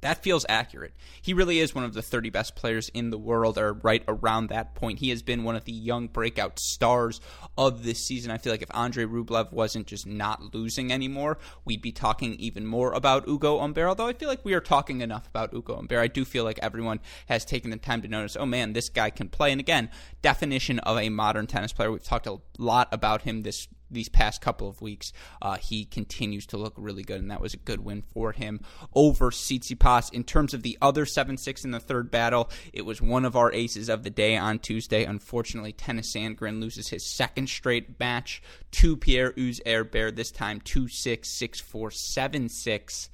That 0.00 0.22
feels 0.22 0.46
accurate. 0.48 0.94
He 1.20 1.34
really 1.34 1.58
is 1.58 1.74
one 1.74 1.84
of 1.84 1.94
the 1.94 2.02
30 2.02 2.30
best 2.30 2.56
players 2.56 2.88
in 2.90 3.10
the 3.10 3.18
world, 3.18 3.58
or 3.58 3.74
right 3.74 4.02
around 4.08 4.48
that 4.48 4.74
point. 4.74 4.98
He 4.98 5.10
has 5.10 5.22
been 5.22 5.44
one 5.44 5.56
of 5.56 5.64
the 5.64 5.72
young 5.72 6.06
breakout 6.08 6.58
stars 6.58 7.20
of 7.58 7.84
this 7.84 8.04
season. 8.04 8.30
I 8.30 8.38
feel 8.38 8.52
like 8.52 8.62
if 8.62 8.70
Andre 8.72 9.04
Rublev 9.04 9.52
wasn't 9.52 9.86
just 9.86 10.06
not 10.06 10.54
losing 10.54 10.92
anymore, 10.92 11.38
we'd 11.64 11.82
be 11.82 11.92
talking 11.92 12.34
even 12.34 12.66
more 12.66 12.92
about 12.92 13.28
Ugo 13.28 13.58
Humbert. 13.58 13.88
Although 13.88 14.08
I 14.08 14.12
feel 14.12 14.28
like 14.28 14.44
we 14.44 14.54
are 14.54 14.60
talking 14.60 15.00
enough 15.00 15.26
about 15.28 15.54
Ugo 15.54 15.76
Humbert. 15.76 15.98
I 15.98 16.06
do 16.06 16.24
feel 16.24 16.44
like 16.44 16.58
everyone 16.62 17.00
has 17.26 17.44
taken 17.44 17.70
the 17.70 17.76
time 17.76 18.02
to 18.02 18.08
notice, 18.08 18.36
oh 18.36 18.46
man, 18.46 18.72
this 18.72 18.88
guy 18.88 19.10
can 19.10 19.28
play. 19.28 19.52
And 19.52 19.60
again, 19.60 19.90
definition 20.22 20.78
of 20.80 20.98
a 20.98 21.08
modern 21.08 21.46
tennis 21.46 21.72
player. 21.72 21.90
We've 21.90 22.02
talked 22.02 22.26
a 22.26 22.38
lot 22.58 22.88
about 22.92 23.22
him 23.22 23.42
this 23.42 23.68
these 23.90 24.08
past 24.08 24.40
couple 24.40 24.68
of 24.68 24.80
weeks, 24.80 25.12
uh, 25.42 25.56
he 25.56 25.84
continues 25.84 26.46
to 26.46 26.56
look 26.56 26.74
really 26.76 27.02
good, 27.02 27.20
and 27.20 27.30
that 27.30 27.40
was 27.40 27.54
a 27.54 27.58
good 27.58 27.84
win 27.84 28.02
for 28.02 28.32
him 28.32 28.60
over 28.94 29.30
Tsitsipas. 29.30 30.12
In 30.12 30.24
terms 30.24 30.54
of 30.54 30.62
the 30.62 30.78
other 30.80 31.06
7 31.06 31.36
6 31.36 31.64
in 31.64 31.70
the 31.70 31.80
third 31.80 32.10
battle, 32.10 32.50
it 32.72 32.82
was 32.82 33.02
one 33.02 33.24
of 33.24 33.36
our 33.36 33.52
aces 33.52 33.88
of 33.88 34.02
the 34.02 34.10
day 34.10 34.36
on 34.36 34.58
Tuesday. 34.58 35.04
Unfortunately, 35.04 35.72
Tennys 35.72 36.10
Sandgren 36.10 36.60
loses 36.60 36.88
his 36.88 37.04
second 37.04 37.48
straight 37.48 37.98
match 37.98 38.42
to 38.72 38.96
Pierre 38.96 39.34
Herbert, 39.66 40.16
this 40.16 40.30
time 40.30 40.60
2 40.60 40.88
6, 40.88 41.28
6 41.28 41.60
4, 41.60 41.90
7 41.90 42.48
6 42.48 43.08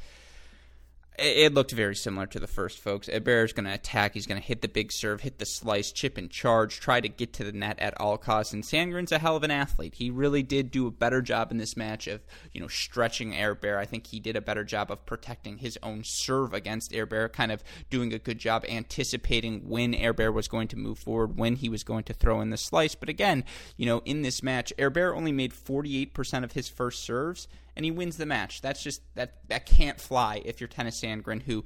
it 1.19 1.55
looked 1.55 1.73
very 1.73 1.95
similar 1.95 2.27
to 2.27 2.39
the 2.41 2.47
first, 2.47 2.79
folks. 2.79 3.09
Herbert 3.09 3.45
is 3.45 3.53
going 3.53 3.65
to 3.65 3.73
attack. 3.73 4.15
He's 4.15 4.27
going 4.27 4.41
to 4.41 4.47
hit 4.47 4.61
the 4.61 4.69
big 4.69 4.93
serve, 4.93 5.23
hit 5.23 5.39
the 5.39 5.47
slice, 5.47 5.93
chip 5.93 6.19
and 6.19 6.31
charge, 6.31 6.81
try 6.81 7.01
to 7.01 7.09
get 7.09 7.33
to 7.35 7.45
the 7.45 7.53
net 7.53 7.79
at 7.79 7.99
all 8.01 8.19
costs. 8.19 8.53
And 8.53 8.65
Sandgren's 8.65 9.13
a 9.13 9.19
hell 9.19 9.37
of 9.37 9.43
an 9.43 9.51
athlete. 9.51 9.95
He 9.97 10.11
really 10.11 10.43
did 10.43 10.71
do 10.71 10.87
a 10.87 10.91
better 10.91 11.23
job 11.23 11.51
in 11.51 11.59
this 11.59 11.77
match 11.77 12.07
of, 12.07 12.21
you 12.53 12.61
know, 12.61 12.69
stretching 12.69 13.33
Herbert. 13.33 13.79
I 13.79 13.85
think 13.85 14.09
he 14.09 14.21
did 14.21 14.37
a 14.37 14.41
better 14.41 14.65
job 14.65 14.91
of 14.91 15.07
protecting 15.07 15.59
his 15.59 15.79
own 15.83 16.03
serve 16.05 16.53
against 16.53 16.95
Herbert, 16.95 17.33
kind 17.33 17.53
of 17.53 17.65
doing 17.91 18.13
a 18.13 18.19
good 18.19 18.39
job 18.39 18.65
anticipating 18.69 19.69
when 19.69 19.93
Herbert 19.93 20.33
was 20.33 20.49
going 20.49 20.69
to 20.69 20.77
move 20.77 20.99
forward, 20.99 21.39
when 21.39 21.57
he 21.57 21.69
was 21.69 21.85
going 21.85 22.05
to 22.05 22.13
throw 22.13 22.41
in 22.41 22.51
the 22.51 22.57
slice. 22.57 22.95
But 22.95 23.09
again, 23.09 23.45
you 23.77 23.87
know, 23.87 24.03
in 24.05 24.23
this 24.23 24.43
match, 24.43 24.73
Herbert 24.79 25.15
only 25.15 25.33
made 25.33 25.53
48% 25.53 26.45
of 26.45 26.53
his 26.53 26.69
first 26.69 27.05
serves 27.05 27.49
and 27.77 27.85
he 27.85 27.91
wins 27.91 28.17
the 28.17 28.27
match. 28.27 28.63
That's 28.63 28.83
just 28.83 29.03
that 29.15 29.35
that 29.49 29.67
can't 29.67 30.01
fly 30.01 30.43
if 30.45 30.61
you're 30.61 30.69
Tennys 30.69 31.01
Sandgren, 31.01 31.43
who 31.43 31.65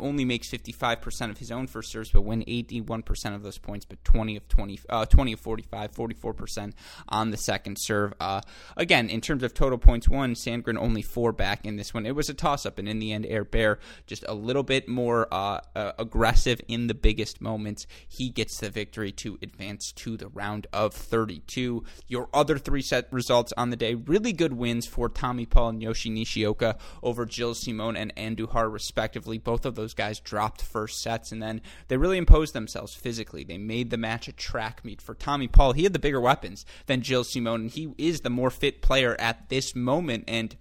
only 0.00 0.24
makes 0.24 0.48
55% 0.48 1.30
of 1.30 1.38
his 1.38 1.50
own 1.50 1.66
first 1.66 1.90
serves, 1.90 2.10
but 2.10 2.22
win 2.22 2.42
81% 2.42 3.34
of 3.34 3.42
those 3.42 3.58
points, 3.58 3.84
but 3.84 4.02
20 4.04 4.36
of 4.36 4.48
20, 4.48 4.80
uh, 4.88 5.06
20 5.06 5.32
of 5.32 5.40
45, 5.40 5.92
44% 5.92 6.72
on 7.08 7.30
the 7.30 7.36
second 7.36 7.76
serve. 7.78 8.14
Uh, 8.20 8.40
again, 8.76 9.08
in 9.08 9.20
terms 9.20 9.42
of 9.42 9.54
total 9.54 9.78
points 9.78 10.08
won, 10.08 10.34
Sandgren 10.34 10.78
only 10.78 11.02
four 11.02 11.32
back 11.32 11.66
in 11.66 11.76
this 11.76 11.92
one. 11.92 12.06
It 12.06 12.14
was 12.14 12.28
a 12.28 12.34
toss 12.34 12.66
up, 12.66 12.78
and 12.78 12.88
in 12.88 12.98
the 12.98 13.12
end, 13.12 13.26
Herbert 13.26 13.80
just 14.06 14.24
a 14.28 14.34
little 14.34 14.62
bit 14.62 14.88
more 14.88 15.28
uh, 15.32 15.60
uh, 15.74 15.92
aggressive 15.98 16.60
in 16.68 16.86
the 16.86 16.94
biggest 16.94 17.40
moments. 17.40 17.86
He 18.08 18.30
gets 18.30 18.58
the 18.58 18.70
victory 18.70 19.12
to 19.12 19.38
advance 19.42 19.92
to 19.92 20.16
the 20.16 20.28
round 20.28 20.66
of 20.72 20.94
32. 20.94 21.84
Your 22.08 22.28
other 22.32 22.58
three 22.58 22.82
set 22.82 23.12
results 23.12 23.52
on 23.56 23.70
the 23.70 23.76
day, 23.76 23.94
really 23.94 24.32
good 24.32 24.54
wins 24.54 24.86
for 24.86 25.08
Tommy 25.08 25.46
Paul 25.46 25.70
and 25.70 25.82
Yoshi 25.82 26.10
Nishioka 26.10 26.76
over 27.02 27.26
Gilles 27.26 27.60
Simon 27.60 27.96
and 27.96 28.14
Andujar, 28.16 28.72
respectively. 28.72 29.38
Both 29.38 29.64
of 29.64 29.71
those 29.74 29.94
guys 29.94 30.20
dropped 30.20 30.62
first 30.62 31.02
sets, 31.02 31.32
and 31.32 31.42
then 31.42 31.60
they 31.88 31.96
really 31.96 32.18
imposed 32.18 32.54
themselves 32.54 32.94
physically. 32.94 33.44
They 33.44 33.58
made 33.58 33.90
the 33.90 33.96
match 33.96 34.28
a 34.28 34.32
track 34.32 34.84
meet 34.84 35.02
for 35.02 35.14
Tommy 35.14 35.48
Paul. 35.48 35.72
He 35.72 35.84
had 35.84 35.92
the 35.92 35.98
bigger 35.98 36.20
weapons 36.20 36.64
than 36.86 37.02
Gilles 37.02 37.32
Simon, 37.32 37.62
and 37.62 37.70
he 37.70 37.94
is 37.98 38.20
the 38.20 38.30
more 38.30 38.50
fit 38.50 38.82
player 38.82 39.16
at 39.18 39.48
this 39.48 39.74
moment. 39.74 40.24
And 40.28 40.56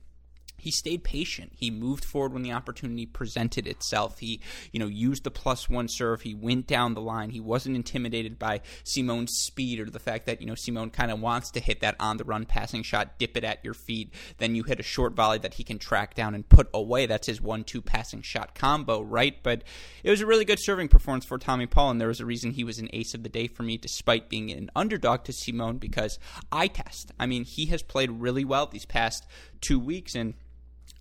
he 0.61 0.71
stayed 0.71 1.03
patient. 1.03 1.53
He 1.55 1.71
moved 1.71 2.05
forward 2.05 2.33
when 2.33 2.43
the 2.43 2.51
opportunity 2.51 3.05
presented 3.05 3.67
itself. 3.67 4.19
He, 4.19 4.41
you 4.71 4.79
know, 4.79 4.87
used 4.87 5.23
the 5.23 5.31
plus 5.31 5.69
one 5.69 5.87
serve. 5.87 6.21
He 6.21 6.35
went 6.35 6.67
down 6.67 6.93
the 6.93 7.01
line. 7.01 7.31
He 7.31 7.39
wasn't 7.39 7.75
intimidated 7.75 8.37
by 8.37 8.61
Simon's 8.83 9.31
speed 9.33 9.79
or 9.79 9.89
the 9.89 9.99
fact 9.99 10.27
that, 10.27 10.39
you 10.39 10.47
know, 10.47 10.55
Simon 10.55 10.91
kind 10.91 11.11
of 11.11 11.19
wants 11.19 11.49
to 11.51 11.59
hit 11.59 11.81
that 11.81 11.95
on 11.99 12.17
the 12.17 12.23
run 12.23 12.45
passing 12.45 12.83
shot, 12.83 13.17
dip 13.17 13.35
it 13.35 13.43
at 13.43 13.65
your 13.65 13.73
feet. 13.73 14.13
Then 14.37 14.53
you 14.53 14.63
hit 14.63 14.79
a 14.79 14.83
short 14.83 15.13
volley 15.13 15.39
that 15.39 15.55
he 15.55 15.63
can 15.63 15.79
track 15.79 16.13
down 16.13 16.35
and 16.35 16.47
put 16.47 16.69
away. 16.73 17.07
That's 17.07 17.27
his 17.27 17.41
one 17.41 17.63
two 17.63 17.81
passing 17.81 18.21
shot 18.21 18.53
combo, 18.53 19.01
right? 19.01 19.41
But 19.41 19.63
it 20.03 20.09
was 20.09 20.21
a 20.21 20.27
really 20.27 20.45
good 20.45 20.59
serving 20.59 20.89
performance 20.89 21.25
for 21.25 21.37
Tommy 21.37 21.65
Paul, 21.65 21.91
and 21.91 21.99
there 21.99 22.07
was 22.07 22.19
a 22.19 22.25
reason 22.25 22.51
he 22.51 22.63
was 22.63 22.79
an 22.79 22.89
ace 22.93 23.13
of 23.13 23.23
the 23.23 23.29
day 23.29 23.47
for 23.47 23.63
me, 23.63 23.77
despite 23.77 24.29
being 24.29 24.51
an 24.51 24.69
underdog 24.75 25.23
to 25.23 25.33
Simon, 25.33 25.77
because 25.77 26.19
I 26.51 26.67
test. 26.67 27.11
I 27.19 27.25
mean, 27.25 27.45
he 27.45 27.65
has 27.67 27.81
played 27.81 28.11
really 28.11 28.45
well 28.45 28.67
these 28.67 28.85
past 28.85 29.25
two 29.61 29.79
weeks, 29.79 30.15
and 30.15 30.35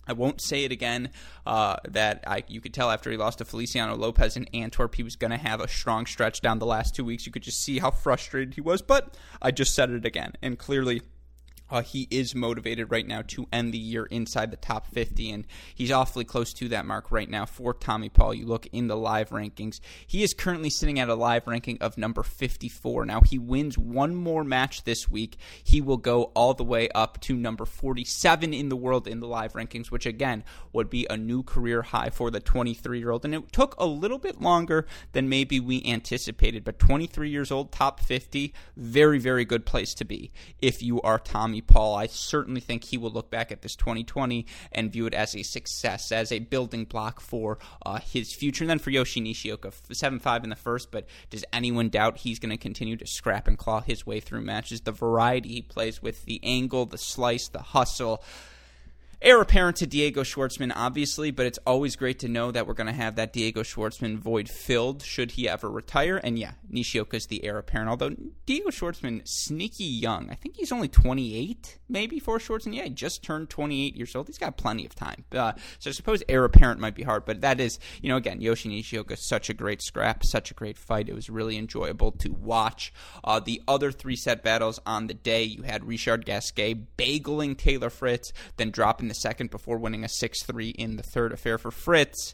I 0.07 0.13
won't 0.13 0.41
say 0.41 0.63
it 0.63 0.71
again. 0.71 1.09
Uh, 1.45 1.77
that 1.87 2.23
I, 2.27 2.43
you 2.47 2.59
could 2.61 2.73
tell 2.73 2.91
after 2.91 3.11
he 3.11 3.17
lost 3.17 3.37
to 3.37 3.45
Feliciano 3.45 3.95
Lopez 3.95 4.35
in 4.35 4.45
Antwerp, 4.53 4.95
he 4.95 5.03
was 5.03 5.15
going 5.15 5.31
to 5.31 5.37
have 5.37 5.61
a 5.61 5.67
strong 5.67 6.05
stretch 6.05 6.41
down 6.41 6.59
the 6.59 6.65
last 6.65 6.95
two 6.95 7.05
weeks. 7.05 7.25
You 7.25 7.31
could 7.31 7.43
just 7.43 7.63
see 7.63 7.79
how 7.79 7.91
frustrated 7.91 8.55
he 8.55 8.61
was. 8.61 8.81
But 8.81 9.15
I 9.41 9.51
just 9.51 9.73
said 9.73 9.89
it 9.91 10.05
again, 10.05 10.33
and 10.41 10.57
clearly 10.57 11.01
uh, 11.71 11.81
he 11.81 12.07
is 12.11 12.35
motivated 12.35 12.91
right 12.91 13.07
now 13.07 13.21
to 13.27 13.47
end 13.51 13.73
the 13.73 13.77
year 13.77 14.05
inside 14.05 14.51
the 14.51 14.57
top 14.57 14.87
50, 14.87 15.31
and 15.31 15.47
he's 15.73 15.91
awfully 15.91 16.25
close 16.25 16.53
to 16.53 16.67
that 16.69 16.85
mark 16.85 17.11
right 17.11 17.29
now 17.29 17.45
for 17.45 17.73
Tommy 17.73 18.09
Paul. 18.09 18.33
You 18.33 18.45
look 18.45 18.67
in 18.73 18.87
the 18.87 18.97
live 18.97 19.29
rankings, 19.29 19.79
he 20.05 20.21
is 20.21 20.33
currently 20.33 20.69
sitting 20.69 20.99
at 20.99 21.09
a 21.09 21.15
live 21.15 21.47
ranking 21.47 21.77
of 21.79 21.97
number 21.97 22.23
54. 22.23 23.05
Now, 23.05 23.21
he 23.21 23.39
wins 23.39 23.77
one 23.77 24.15
more 24.15 24.43
match 24.43 24.83
this 24.83 25.09
week, 25.09 25.37
he 25.63 25.79
will 25.79 25.97
go 25.97 26.25
all 26.35 26.53
the 26.53 26.63
way 26.63 26.89
up 26.89 27.19
to 27.21 27.35
number 27.35 27.65
47 27.65 28.53
in 28.53 28.69
the 28.69 28.75
world 28.75 29.07
in 29.07 29.21
the 29.21 29.27
live 29.27 29.53
rankings, 29.53 29.87
which 29.87 30.05
again 30.05 30.43
would 30.73 30.89
be 30.89 31.07
a 31.09 31.15
new 31.15 31.41
career 31.41 31.81
high 31.81 32.09
for 32.09 32.29
the 32.29 32.39
23 32.39 32.99
year 32.99 33.11
old. 33.11 33.23
And 33.23 33.33
it 33.33 33.51
took 33.53 33.75
a 33.77 33.85
little 33.85 34.17
bit 34.17 34.41
longer 34.41 34.85
than 35.13 35.29
maybe 35.29 35.59
we 35.59 35.83
anticipated, 35.85 36.63
but 36.63 36.79
23 36.79 37.29
years 37.29 37.51
old, 37.51 37.71
top 37.71 38.01
50, 38.01 38.53
very, 38.75 39.19
very 39.19 39.45
good 39.45 39.65
place 39.65 39.93
to 39.93 40.05
be 40.05 40.31
if 40.61 40.83
you 40.83 41.01
are 41.01 41.19
Paul, 41.61 41.95
I 41.95 42.07
certainly 42.07 42.61
think 42.61 42.83
he 42.83 42.97
will 42.97 43.11
look 43.11 43.29
back 43.29 43.51
at 43.51 43.61
this 43.61 43.75
2020 43.75 44.45
and 44.71 44.91
view 44.91 45.05
it 45.05 45.13
as 45.13 45.35
a 45.35 45.43
success, 45.43 46.11
as 46.11 46.31
a 46.31 46.39
building 46.39 46.85
block 46.85 47.21
for 47.21 47.59
uh, 47.85 47.99
his 47.99 48.33
future. 48.33 48.63
And 48.63 48.69
then 48.69 48.79
for 48.79 48.89
Yoshi 48.89 49.21
Nishioka, 49.21 49.71
7 49.91 50.19
5 50.19 50.43
in 50.43 50.49
the 50.49 50.55
first, 50.55 50.91
but 50.91 51.07
does 51.29 51.45
anyone 51.53 51.89
doubt 51.89 52.17
he's 52.19 52.39
going 52.39 52.51
to 52.51 52.57
continue 52.57 52.97
to 52.97 53.07
scrap 53.07 53.47
and 53.47 53.57
claw 53.57 53.81
his 53.81 54.05
way 54.05 54.19
through 54.19 54.41
matches? 54.41 54.81
The 54.81 54.91
variety 54.91 55.49
he 55.49 55.61
plays 55.61 56.01
with, 56.01 56.25
the 56.25 56.39
angle, 56.43 56.85
the 56.85 56.97
slice, 56.97 57.47
the 57.47 57.59
hustle 57.59 58.23
heir 59.21 59.39
apparent 59.39 59.77
to 59.77 59.87
Diego 59.87 60.23
Schwartzman, 60.23 60.71
obviously, 60.75 61.31
but 61.31 61.45
it's 61.45 61.59
always 61.65 61.95
great 61.95 62.19
to 62.19 62.27
know 62.27 62.51
that 62.51 62.65
we're 62.65 62.73
going 62.73 62.87
to 62.87 62.93
have 62.93 63.15
that 63.15 63.33
Diego 63.33 63.61
Schwartzman 63.61 64.17
void 64.17 64.49
filled 64.49 65.03
should 65.03 65.31
he 65.31 65.47
ever 65.47 65.69
retire. 65.69 66.17
And 66.17 66.39
yeah, 66.39 66.53
Nishioka's 66.71 67.27
the 67.27 67.43
heir 67.43 67.57
apparent, 67.57 67.89
although 67.89 68.15
Diego 68.45 68.69
Schwartzman, 68.69 69.21
sneaky 69.25 69.83
young. 69.83 70.29
I 70.31 70.35
think 70.35 70.55
he's 70.57 70.71
only 70.71 70.87
28, 70.87 71.77
maybe, 71.87 72.19
for 72.19 72.39
Schwartzman. 72.39 72.75
Yeah, 72.75 72.85
he 72.85 72.89
just 72.89 73.21
turned 73.23 73.49
28 73.49 73.95
years 73.95 74.15
old. 74.15 74.27
He's 74.27 74.37
got 74.37 74.57
plenty 74.57 74.85
of 74.85 74.95
time. 74.95 75.25
Uh, 75.31 75.53
so 75.79 75.91
I 75.91 75.93
suppose 75.93 76.23
heir 76.27 76.43
apparent 76.43 76.79
might 76.79 76.95
be 76.95 77.03
hard, 77.03 77.25
but 77.25 77.41
that 77.41 77.59
is, 77.59 77.79
you 78.01 78.09
know, 78.09 78.17
again, 78.17 78.41
Yoshi 78.41 78.69
Nishioka, 78.69 79.17
such 79.17 79.49
a 79.49 79.53
great 79.53 79.81
scrap, 79.81 80.25
such 80.25 80.49
a 80.49 80.55
great 80.55 80.77
fight. 80.77 81.09
It 81.09 81.15
was 81.15 81.29
really 81.29 81.57
enjoyable 81.57 82.11
to 82.13 82.29
watch. 82.29 82.91
Uh, 83.23 83.39
the 83.39 83.61
other 83.67 83.91
three 83.91 84.15
set 84.15 84.41
battles 84.41 84.79
on 84.85 85.07
the 85.07 85.13
day, 85.13 85.43
you 85.43 85.61
had 85.61 85.85
Richard 85.85 86.25
Gasquet 86.25 86.73
bageling 86.97 87.55
Taylor 87.55 87.89
Fritz, 87.89 88.33
then 88.57 88.71
dropping 88.71 89.10
the 89.11 89.15
second 89.15 89.49
before 89.49 89.77
winning 89.77 90.05
a 90.05 90.09
6 90.09 90.43
3 90.43 90.69
in 90.69 90.95
the 90.95 91.03
third 91.03 91.33
affair 91.33 91.57
for 91.57 91.69
Fritz 91.69 92.33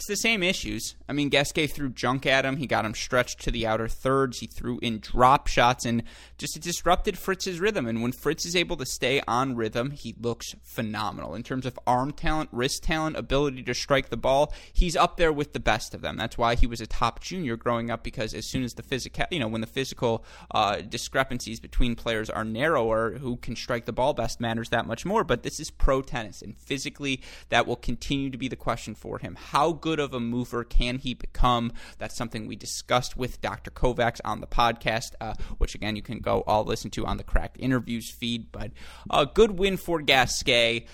it's 0.00 0.06
the 0.06 0.16
same 0.16 0.42
issues. 0.42 0.94
I 1.10 1.12
mean, 1.12 1.28
Gasquet 1.28 1.66
threw 1.66 1.90
junk 1.90 2.24
at 2.24 2.46
him. 2.46 2.56
He 2.56 2.66
got 2.66 2.86
him 2.86 2.94
stretched 2.94 3.40
to 3.40 3.50
the 3.50 3.66
outer 3.66 3.86
thirds. 3.86 4.38
He 4.38 4.46
threw 4.46 4.78
in 4.80 4.98
drop 4.98 5.46
shots 5.46 5.84
and 5.84 6.04
just 6.38 6.58
disrupted 6.58 7.18
Fritz's 7.18 7.60
rhythm. 7.60 7.86
And 7.86 8.00
when 8.00 8.12
Fritz 8.12 8.46
is 8.46 8.56
able 8.56 8.78
to 8.78 8.86
stay 8.86 9.20
on 9.28 9.56
rhythm, 9.56 9.90
he 9.90 10.14
looks 10.18 10.54
phenomenal. 10.62 11.34
In 11.34 11.42
terms 11.42 11.66
of 11.66 11.78
arm 11.86 12.12
talent, 12.12 12.48
wrist 12.50 12.82
talent, 12.82 13.14
ability 13.14 13.62
to 13.64 13.74
strike 13.74 14.08
the 14.08 14.16
ball, 14.16 14.54
he's 14.72 14.96
up 14.96 15.18
there 15.18 15.34
with 15.34 15.52
the 15.52 15.60
best 15.60 15.92
of 15.92 16.00
them. 16.00 16.16
That's 16.16 16.38
why 16.38 16.54
he 16.54 16.66
was 16.66 16.80
a 16.80 16.86
top 16.86 17.20
junior 17.20 17.58
growing 17.58 17.90
up 17.90 18.02
because 18.02 18.32
as 18.32 18.46
soon 18.46 18.64
as 18.64 18.72
the 18.72 18.82
physical, 18.82 19.26
you 19.30 19.38
know, 19.38 19.48
when 19.48 19.60
the 19.60 19.66
physical 19.66 20.24
uh, 20.52 20.76
discrepancies 20.76 21.60
between 21.60 21.94
players 21.94 22.30
are 22.30 22.42
narrower, 22.42 23.18
who 23.18 23.36
can 23.36 23.54
strike 23.54 23.84
the 23.84 23.92
ball 23.92 24.14
best 24.14 24.40
matters 24.40 24.70
that 24.70 24.86
much 24.86 25.04
more. 25.04 25.24
But 25.24 25.42
this 25.42 25.60
is 25.60 25.70
pro 25.70 26.00
tennis, 26.00 26.40
and 26.40 26.56
physically, 26.56 27.20
that 27.50 27.66
will 27.66 27.76
continue 27.76 28.30
to 28.30 28.38
be 28.38 28.48
the 28.48 28.56
question 28.56 28.94
for 28.94 29.18
him. 29.18 29.36
How 29.38 29.72
good 29.72 29.89
good 29.90 29.98
of 29.98 30.14
a 30.14 30.20
mover 30.20 30.62
can 30.62 30.98
he 30.98 31.14
become? 31.14 31.72
That's 31.98 32.16
something 32.16 32.46
we 32.46 32.54
discussed 32.54 33.16
with 33.16 33.40
Dr. 33.40 33.72
Kovacs 33.72 34.20
on 34.24 34.40
the 34.40 34.46
podcast, 34.46 35.14
uh, 35.20 35.34
which 35.58 35.74
again 35.74 35.96
you 35.96 36.02
can 36.02 36.20
go 36.20 36.44
all 36.46 36.64
listen 36.64 36.92
to 36.92 37.06
on 37.06 37.16
the 37.16 37.24
Cracked 37.24 37.56
Interviews 37.58 38.08
feed. 38.12 38.52
But 38.52 38.70
a 39.10 39.26
good 39.26 39.58
win 39.58 39.76
for 39.76 40.00
Gasquet 40.00 40.86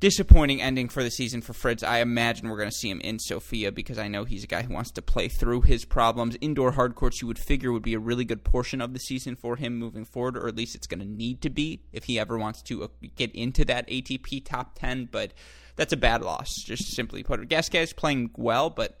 disappointing 0.00 0.62
ending 0.62 0.88
for 0.88 1.02
the 1.02 1.10
season 1.10 1.42
for 1.42 1.52
Fritz. 1.52 1.82
I 1.82 1.98
imagine 1.98 2.48
we're 2.48 2.56
going 2.56 2.70
to 2.70 2.74
see 2.74 2.88
him 2.88 3.02
in 3.02 3.18
Sofia 3.18 3.70
because 3.70 3.98
I 3.98 4.08
know 4.08 4.24
he's 4.24 4.44
a 4.44 4.46
guy 4.46 4.62
who 4.62 4.72
wants 4.72 4.90
to 4.92 5.02
play 5.02 5.28
through 5.28 5.60
his 5.60 5.84
problems. 5.84 6.38
Indoor 6.40 6.72
hard 6.72 6.94
courts, 6.94 7.20
you 7.20 7.28
would 7.28 7.38
figure, 7.38 7.70
would 7.70 7.82
be 7.82 7.94
a 7.94 7.98
really 7.98 8.24
good 8.24 8.42
portion 8.42 8.80
of 8.80 8.94
the 8.94 8.98
season 8.98 9.36
for 9.36 9.56
him 9.56 9.78
moving 9.78 10.06
forward, 10.06 10.38
or 10.38 10.48
at 10.48 10.56
least 10.56 10.74
it's 10.74 10.86
going 10.86 11.00
to 11.00 11.06
need 11.06 11.42
to 11.42 11.50
be 11.50 11.82
if 11.92 12.04
he 12.04 12.18
ever 12.18 12.38
wants 12.38 12.62
to 12.62 12.84
uh, 12.84 12.88
get 13.14 13.30
into 13.34 13.62
that 13.66 13.86
ATP 13.88 14.42
top 14.46 14.78
10. 14.78 15.10
But 15.12 15.34
that's 15.80 15.94
a 15.94 15.96
bad 15.96 16.20
loss, 16.20 16.56
just 16.56 16.92
simply 16.92 17.22
put. 17.22 17.48
Gasquet 17.48 17.84
is 17.84 17.94
playing 17.94 18.32
well, 18.36 18.68
but 18.68 18.98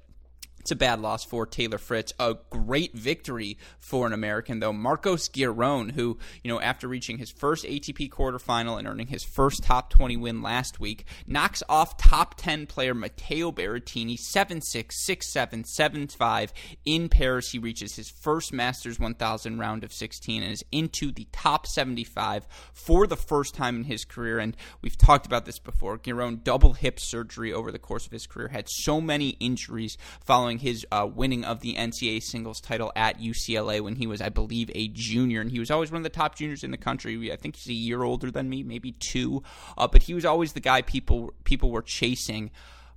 it's 0.60 0.70
a 0.70 0.76
bad 0.76 1.00
loss 1.00 1.24
for 1.24 1.46
Taylor 1.46 1.78
Fritz. 1.78 2.12
A 2.20 2.36
great 2.50 2.94
victory 2.94 3.56
for 3.78 4.06
an 4.06 4.12
American, 4.12 4.60
though. 4.60 4.74
Marcos 4.74 5.28
Giron, 5.28 5.92
who, 5.92 6.18
you 6.44 6.50
know, 6.50 6.60
after 6.60 6.86
reaching 6.86 7.16
his 7.16 7.30
first 7.30 7.64
ATP 7.64 8.10
quarterfinal 8.10 8.78
and 8.78 8.86
earning 8.86 9.06
his 9.06 9.24
first 9.24 9.62
top 9.62 9.88
20 9.90 10.18
win 10.18 10.42
last 10.42 10.78
week, 10.78 11.06
knocks 11.26 11.62
off 11.68 11.96
top 11.96 12.34
10 12.36 12.66
player 12.66 12.94
Matteo 12.94 13.50
Berrettini 13.50 14.18
7 14.18 14.60
6, 14.60 15.06
6 15.06 15.32
7, 15.32 15.64
7 15.64 16.08
5 16.08 16.52
in 16.84 17.08
Paris. 17.08 17.50
He 17.50 17.58
reaches 17.58 17.96
his 17.96 18.10
first 18.10 18.52
Masters 18.52 19.00
1000 19.00 19.58
round 19.58 19.82
of 19.82 19.94
16 19.94 20.42
and 20.42 20.52
is 20.52 20.64
into 20.70 21.10
the 21.10 21.26
top 21.32 21.66
75 21.66 22.46
for 22.74 23.06
the 23.06 23.16
first 23.16 23.54
time 23.54 23.76
in 23.76 23.84
his 23.84 24.04
career. 24.04 24.38
And 24.38 24.54
we've 24.82 24.98
talked 24.98 25.24
about 25.24 25.46
this 25.46 25.58
before. 25.58 25.98
Giron, 25.98 26.44
double 26.44 26.74
hip 26.74 27.00
surgery 27.00 27.50
over 27.50 27.72
the 27.72 27.78
course 27.78 28.04
of 28.04 28.12
his 28.12 28.26
career, 28.26 28.48
had 28.48 28.68
so 28.68 29.00
many 29.00 29.30
injuries 29.40 29.96
following 30.22 30.49
his 30.58 30.86
uh, 30.90 31.08
winning 31.12 31.44
of 31.44 31.60
the 31.60 31.74
NCAA 31.74 32.22
singles 32.22 32.60
title 32.60 32.92
at 32.96 33.20
UCLA 33.20 33.80
when 33.80 33.96
he 33.96 34.06
was, 34.06 34.20
I 34.20 34.28
believe, 34.28 34.70
a 34.74 34.88
junior, 34.88 35.40
and 35.40 35.50
he 35.50 35.58
was 35.58 35.70
always 35.70 35.90
one 35.90 35.98
of 35.98 36.04
the 36.04 36.10
top 36.10 36.34
juniors 36.34 36.64
in 36.64 36.70
the 36.70 36.76
country. 36.76 37.32
I 37.32 37.36
think 37.36 37.56
he's 37.56 37.68
a 37.68 37.72
year 37.72 38.02
older 38.02 38.30
than 38.30 38.48
me, 38.48 38.62
maybe 38.62 38.92
two, 38.92 39.42
uh, 39.78 39.86
but 39.86 40.02
he 40.02 40.14
was 40.14 40.24
always 40.24 40.52
the 40.52 40.60
guy 40.60 40.82
people 40.82 41.32
people 41.44 41.70
were 41.70 41.82
chasing. 41.82 42.50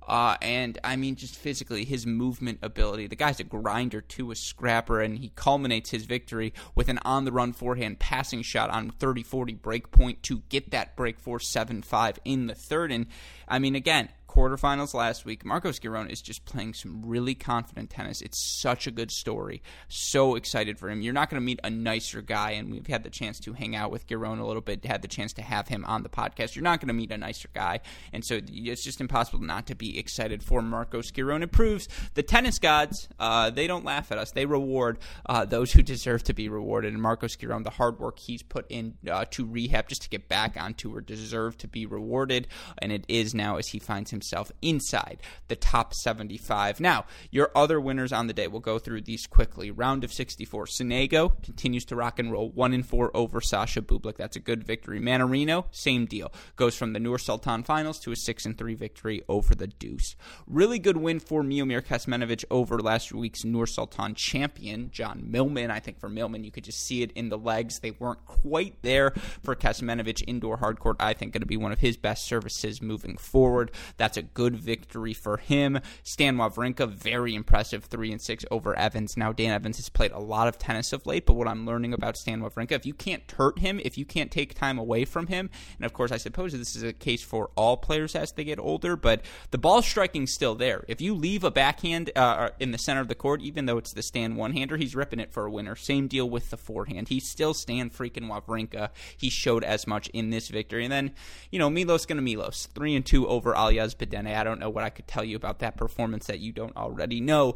Uh, 0.06 0.36
and 0.42 0.78
I 0.84 0.96
mean, 0.96 1.16
just 1.16 1.34
physically, 1.34 1.84
his 1.84 2.06
movement 2.06 2.58
ability. 2.62 3.06
The 3.06 3.16
guy's 3.16 3.40
a 3.40 3.44
grinder 3.44 4.02
to 4.02 4.30
a 4.30 4.36
scrapper, 4.36 5.00
and 5.00 5.18
he 5.18 5.32
culminates 5.34 5.90
his 5.90 6.04
victory 6.04 6.52
with 6.74 6.88
an 6.88 6.98
on 7.04 7.24
the 7.24 7.32
run 7.32 7.52
forehand 7.52 8.00
passing 8.00 8.42
shot 8.42 8.70
on 8.70 8.90
30 8.90 9.22
40 9.22 9.54
break 9.54 9.90
point 9.90 10.22
to 10.24 10.42
get 10.50 10.70
that 10.72 10.94
break 10.96 11.18
for 11.18 11.40
7 11.40 11.82
5 11.82 12.18
in 12.24 12.46
the 12.48 12.54
third. 12.54 12.92
And 12.92 13.06
I 13.48 13.58
mean, 13.58 13.74
again, 13.74 14.10
quarterfinals 14.34 14.94
last 14.94 15.24
week. 15.24 15.44
Marcos 15.44 15.78
Giron 15.78 16.10
is 16.10 16.20
just 16.20 16.44
playing 16.44 16.74
some 16.74 17.02
really 17.04 17.34
confident 17.34 17.90
tennis. 17.90 18.20
It's 18.20 18.60
such 18.60 18.86
a 18.86 18.90
good 18.90 19.12
story. 19.12 19.62
So 19.88 20.34
excited 20.34 20.78
for 20.78 20.90
him. 20.90 21.02
You're 21.02 21.12
not 21.12 21.30
going 21.30 21.40
to 21.40 21.44
meet 21.44 21.60
a 21.62 21.70
nicer 21.70 22.20
guy, 22.20 22.52
and 22.52 22.72
we've 22.72 22.86
had 22.86 23.04
the 23.04 23.10
chance 23.10 23.38
to 23.40 23.52
hang 23.52 23.76
out 23.76 23.92
with 23.92 24.08
Giron 24.08 24.40
a 24.40 24.46
little 24.46 24.62
bit, 24.62 24.84
had 24.84 25.02
the 25.02 25.08
chance 25.08 25.32
to 25.34 25.42
have 25.42 25.68
him 25.68 25.84
on 25.84 26.02
the 26.02 26.08
podcast. 26.08 26.56
You're 26.56 26.64
not 26.64 26.80
going 26.80 26.88
to 26.88 26.94
meet 26.94 27.12
a 27.12 27.16
nicer 27.16 27.48
guy, 27.54 27.80
and 28.12 28.24
so 28.24 28.40
it's 28.48 28.82
just 28.82 29.00
impossible 29.00 29.40
not 29.40 29.68
to 29.68 29.76
be 29.76 29.98
excited 29.98 30.42
for 30.42 30.62
Marcos 30.62 31.12
Giron. 31.12 31.44
It 31.44 31.52
proves 31.52 31.88
the 32.14 32.22
tennis 32.24 32.58
gods, 32.58 33.08
uh, 33.20 33.50
they 33.50 33.68
don't 33.68 33.84
laugh 33.84 34.10
at 34.10 34.18
us. 34.18 34.32
They 34.32 34.46
reward 34.46 34.98
uh, 35.26 35.44
those 35.44 35.72
who 35.72 35.82
deserve 35.82 36.24
to 36.24 36.34
be 36.34 36.48
rewarded. 36.48 36.92
And 36.92 37.00
Marcos 37.00 37.36
Giron, 37.36 37.62
the 37.62 37.70
hard 37.70 38.00
work 38.00 38.18
he's 38.18 38.42
put 38.42 38.66
in 38.68 38.94
uh, 39.08 39.26
to 39.30 39.46
rehab 39.46 39.88
just 39.88 40.02
to 40.02 40.08
get 40.08 40.28
back 40.28 40.56
on 40.60 40.74
tour, 40.74 41.00
deserve 41.00 41.56
to 41.58 41.68
be 41.68 41.86
rewarded, 41.86 42.48
and 42.78 42.90
it 42.90 43.04
is 43.06 43.32
now 43.32 43.58
as 43.58 43.68
he 43.68 43.78
finds 43.78 44.10
himself 44.10 44.23
himself 44.24 44.50
inside 44.62 45.20
the 45.48 45.56
top 45.56 45.92
75. 45.92 46.80
Now, 46.80 47.04
your 47.30 47.50
other 47.54 47.80
winners 47.80 48.12
on 48.12 48.26
the 48.26 48.32
day, 48.32 48.48
we'll 48.48 48.60
go 48.60 48.78
through 48.78 49.02
these 49.02 49.26
quickly. 49.26 49.70
Round 49.70 50.02
of 50.02 50.12
64, 50.12 50.66
Sonego 50.66 51.42
continues 51.42 51.84
to 51.86 51.96
rock 51.96 52.18
and 52.18 52.32
roll, 52.32 52.50
1 52.50 52.72
in 52.72 52.82
4 52.82 53.14
over 53.14 53.40
Sasha 53.40 53.82
Bublik. 53.82 54.16
That's 54.16 54.36
a 54.36 54.40
good 54.40 54.64
victory. 54.64 54.98
Mannarino, 54.98 55.66
same 55.70 56.06
deal. 56.06 56.32
Goes 56.56 56.74
from 56.74 56.94
the 56.94 57.00
Nur 57.00 57.18
Sultan 57.18 57.62
finals 57.62 58.00
to 58.00 58.12
a 58.12 58.16
6 58.16 58.46
and 58.46 58.56
3 58.56 58.74
victory 58.74 59.22
over 59.28 59.54
the 59.54 59.66
Deuce. 59.66 60.16
Really 60.46 60.78
good 60.78 60.96
win 60.96 61.20
for 61.20 61.42
Miomir 61.42 61.82
Kecmanovic 61.82 62.44
over 62.50 62.78
last 62.78 63.12
week's 63.12 63.44
Nur 63.44 63.66
Sultan 63.66 64.14
champion, 64.14 64.90
John 64.90 65.24
Millman. 65.30 65.70
I 65.70 65.80
think 65.80 66.00
for 66.00 66.08
Millman, 66.08 66.44
you 66.44 66.50
could 66.50 66.64
just 66.64 66.80
see 66.80 67.02
it 67.02 67.12
in 67.12 67.28
the 67.28 67.38
legs. 67.38 67.80
They 67.80 67.90
weren't 67.90 68.24
quite 68.24 68.82
there 68.82 69.10
for 69.42 69.54
Kecmanovic 69.54 70.24
indoor 70.26 70.56
hardcourt. 70.56 70.96
I 70.98 71.12
think 71.12 71.34
going 71.34 71.42
to 71.42 71.46
be 71.46 71.56
one 71.58 71.72
of 71.72 71.80
his 71.80 71.98
best 71.98 72.24
services 72.24 72.80
moving 72.80 73.18
forward. 73.18 73.72
That's 73.98 74.13
a 74.16 74.22
good 74.22 74.56
victory 74.56 75.14
for 75.14 75.36
him. 75.36 75.80
Stan 76.02 76.36
Wawrinka, 76.36 76.88
very 76.88 77.34
impressive, 77.34 77.84
three 77.84 78.12
and 78.12 78.20
six 78.20 78.44
over 78.50 78.76
Evans. 78.78 79.16
Now 79.16 79.32
Dan 79.32 79.52
Evans 79.52 79.76
has 79.76 79.88
played 79.88 80.12
a 80.12 80.18
lot 80.18 80.48
of 80.48 80.58
tennis 80.58 80.92
of 80.92 81.06
late, 81.06 81.26
but 81.26 81.34
what 81.34 81.48
I'm 81.48 81.66
learning 81.66 81.94
about 81.94 82.16
Stan 82.16 82.40
Wawrinka, 82.40 82.72
if 82.72 82.86
you 82.86 82.94
can't 82.94 83.28
hurt 83.30 83.58
him, 83.58 83.80
if 83.84 83.98
you 83.98 84.04
can't 84.04 84.30
take 84.30 84.54
time 84.54 84.78
away 84.78 85.04
from 85.04 85.26
him, 85.28 85.50
and 85.76 85.84
of 85.84 85.92
course 85.92 86.12
I 86.12 86.16
suppose 86.16 86.52
this 86.52 86.76
is 86.76 86.82
a 86.82 86.92
case 86.92 87.22
for 87.22 87.50
all 87.56 87.76
players 87.76 88.14
as 88.14 88.32
they 88.32 88.44
get 88.44 88.58
older, 88.58 88.96
but 88.96 89.22
the 89.50 89.58
ball 89.58 89.82
striking 89.82 90.26
still 90.26 90.54
there. 90.54 90.84
If 90.88 91.00
you 91.00 91.14
leave 91.14 91.44
a 91.44 91.50
backhand 91.50 92.10
uh, 92.16 92.50
in 92.58 92.70
the 92.70 92.78
center 92.78 93.00
of 93.00 93.08
the 93.08 93.14
court, 93.14 93.42
even 93.42 93.66
though 93.66 93.78
it's 93.78 93.92
the 93.92 94.02
Stan 94.02 94.36
one 94.36 94.52
hander, 94.52 94.76
he's 94.76 94.94
ripping 94.94 95.20
it 95.20 95.32
for 95.32 95.46
a 95.46 95.50
winner. 95.50 95.76
Same 95.76 96.08
deal 96.08 96.28
with 96.28 96.50
the 96.50 96.56
forehand. 96.56 97.08
He's 97.08 97.28
still 97.28 97.54
Stan 97.54 97.90
freaking 97.90 98.28
Wawrinka. 98.28 98.90
He 99.16 99.30
showed 99.30 99.64
as 99.64 99.86
much 99.86 100.08
in 100.08 100.30
this 100.30 100.48
victory, 100.48 100.84
and 100.84 100.92
then 100.92 101.12
you 101.50 101.58
know 101.58 101.70
Milos 101.70 102.06
gonna 102.06 102.22
Milos, 102.22 102.68
three 102.74 102.94
and 102.94 103.04
two 103.04 103.26
over 103.28 103.54
Aljaz 103.54 103.96
I 104.12 104.44
don't 104.44 104.60
know 104.60 104.70
what 104.70 104.84
I 104.84 104.90
could 104.90 105.06
tell 105.06 105.24
you 105.24 105.36
about 105.36 105.60
that 105.60 105.76
performance 105.76 106.26
that 106.26 106.40
you 106.40 106.52
don't 106.52 106.76
already 106.76 107.20
know. 107.20 107.54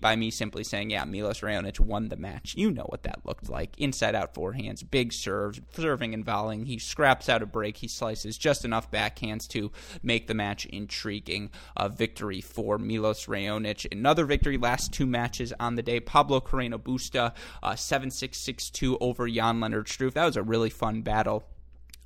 By 0.00 0.16
me 0.16 0.30
simply 0.30 0.64
saying, 0.64 0.90
yeah, 0.90 1.04
Milos 1.04 1.40
Raonic 1.40 1.80
won 1.80 2.08
the 2.08 2.16
match. 2.16 2.54
You 2.56 2.70
know 2.70 2.86
what 2.88 3.02
that 3.02 3.24
looked 3.24 3.50
like. 3.50 3.78
Inside 3.78 4.14
out 4.14 4.34
forehands, 4.34 4.88
big 4.88 5.12
serves, 5.12 5.60
serving 5.74 6.14
and 6.14 6.24
volleying. 6.24 6.66
He 6.66 6.78
scraps 6.78 7.28
out 7.28 7.42
a 7.42 7.46
break. 7.46 7.78
He 7.78 7.88
slices 7.88 8.38
just 8.38 8.64
enough 8.64 8.90
backhands 8.90 9.48
to 9.48 9.72
make 10.02 10.26
the 10.26 10.34
match 10.34 10.66
intriguing. 10.66 11.50
A 11.76 11.88
victory 11.88 12.40
for 12.40 12.78
Milos 12.78 13.26
Raonic. 13.26 13.90
Another 13.90 14.24
victory, 14.24 14.56
last 14.56 14.92
two 14.92 15.06
matches 15.06 15.52
on 15.58 15.74
the 15.74 15.82
day. 15.82 16.00
Pablo 16.00 16.40
Carreno 16.40 16.78
Busta, 16.78 17.34
uh, 17.62 17.76
7 17.76 18.10
6 18.10 18.38
6 18.38 18.70
2 18.70 18.98
over 18.98 19.28
Jan 19.28 19.60
Lennard 19.60 19.86
Struff. 19.86 20.14
That 20.14 20.26
was 20.26 20.36
a 20.36 20.42
really 20.42 20.70
fun 20.70 21.02
battle. 21.02 21.44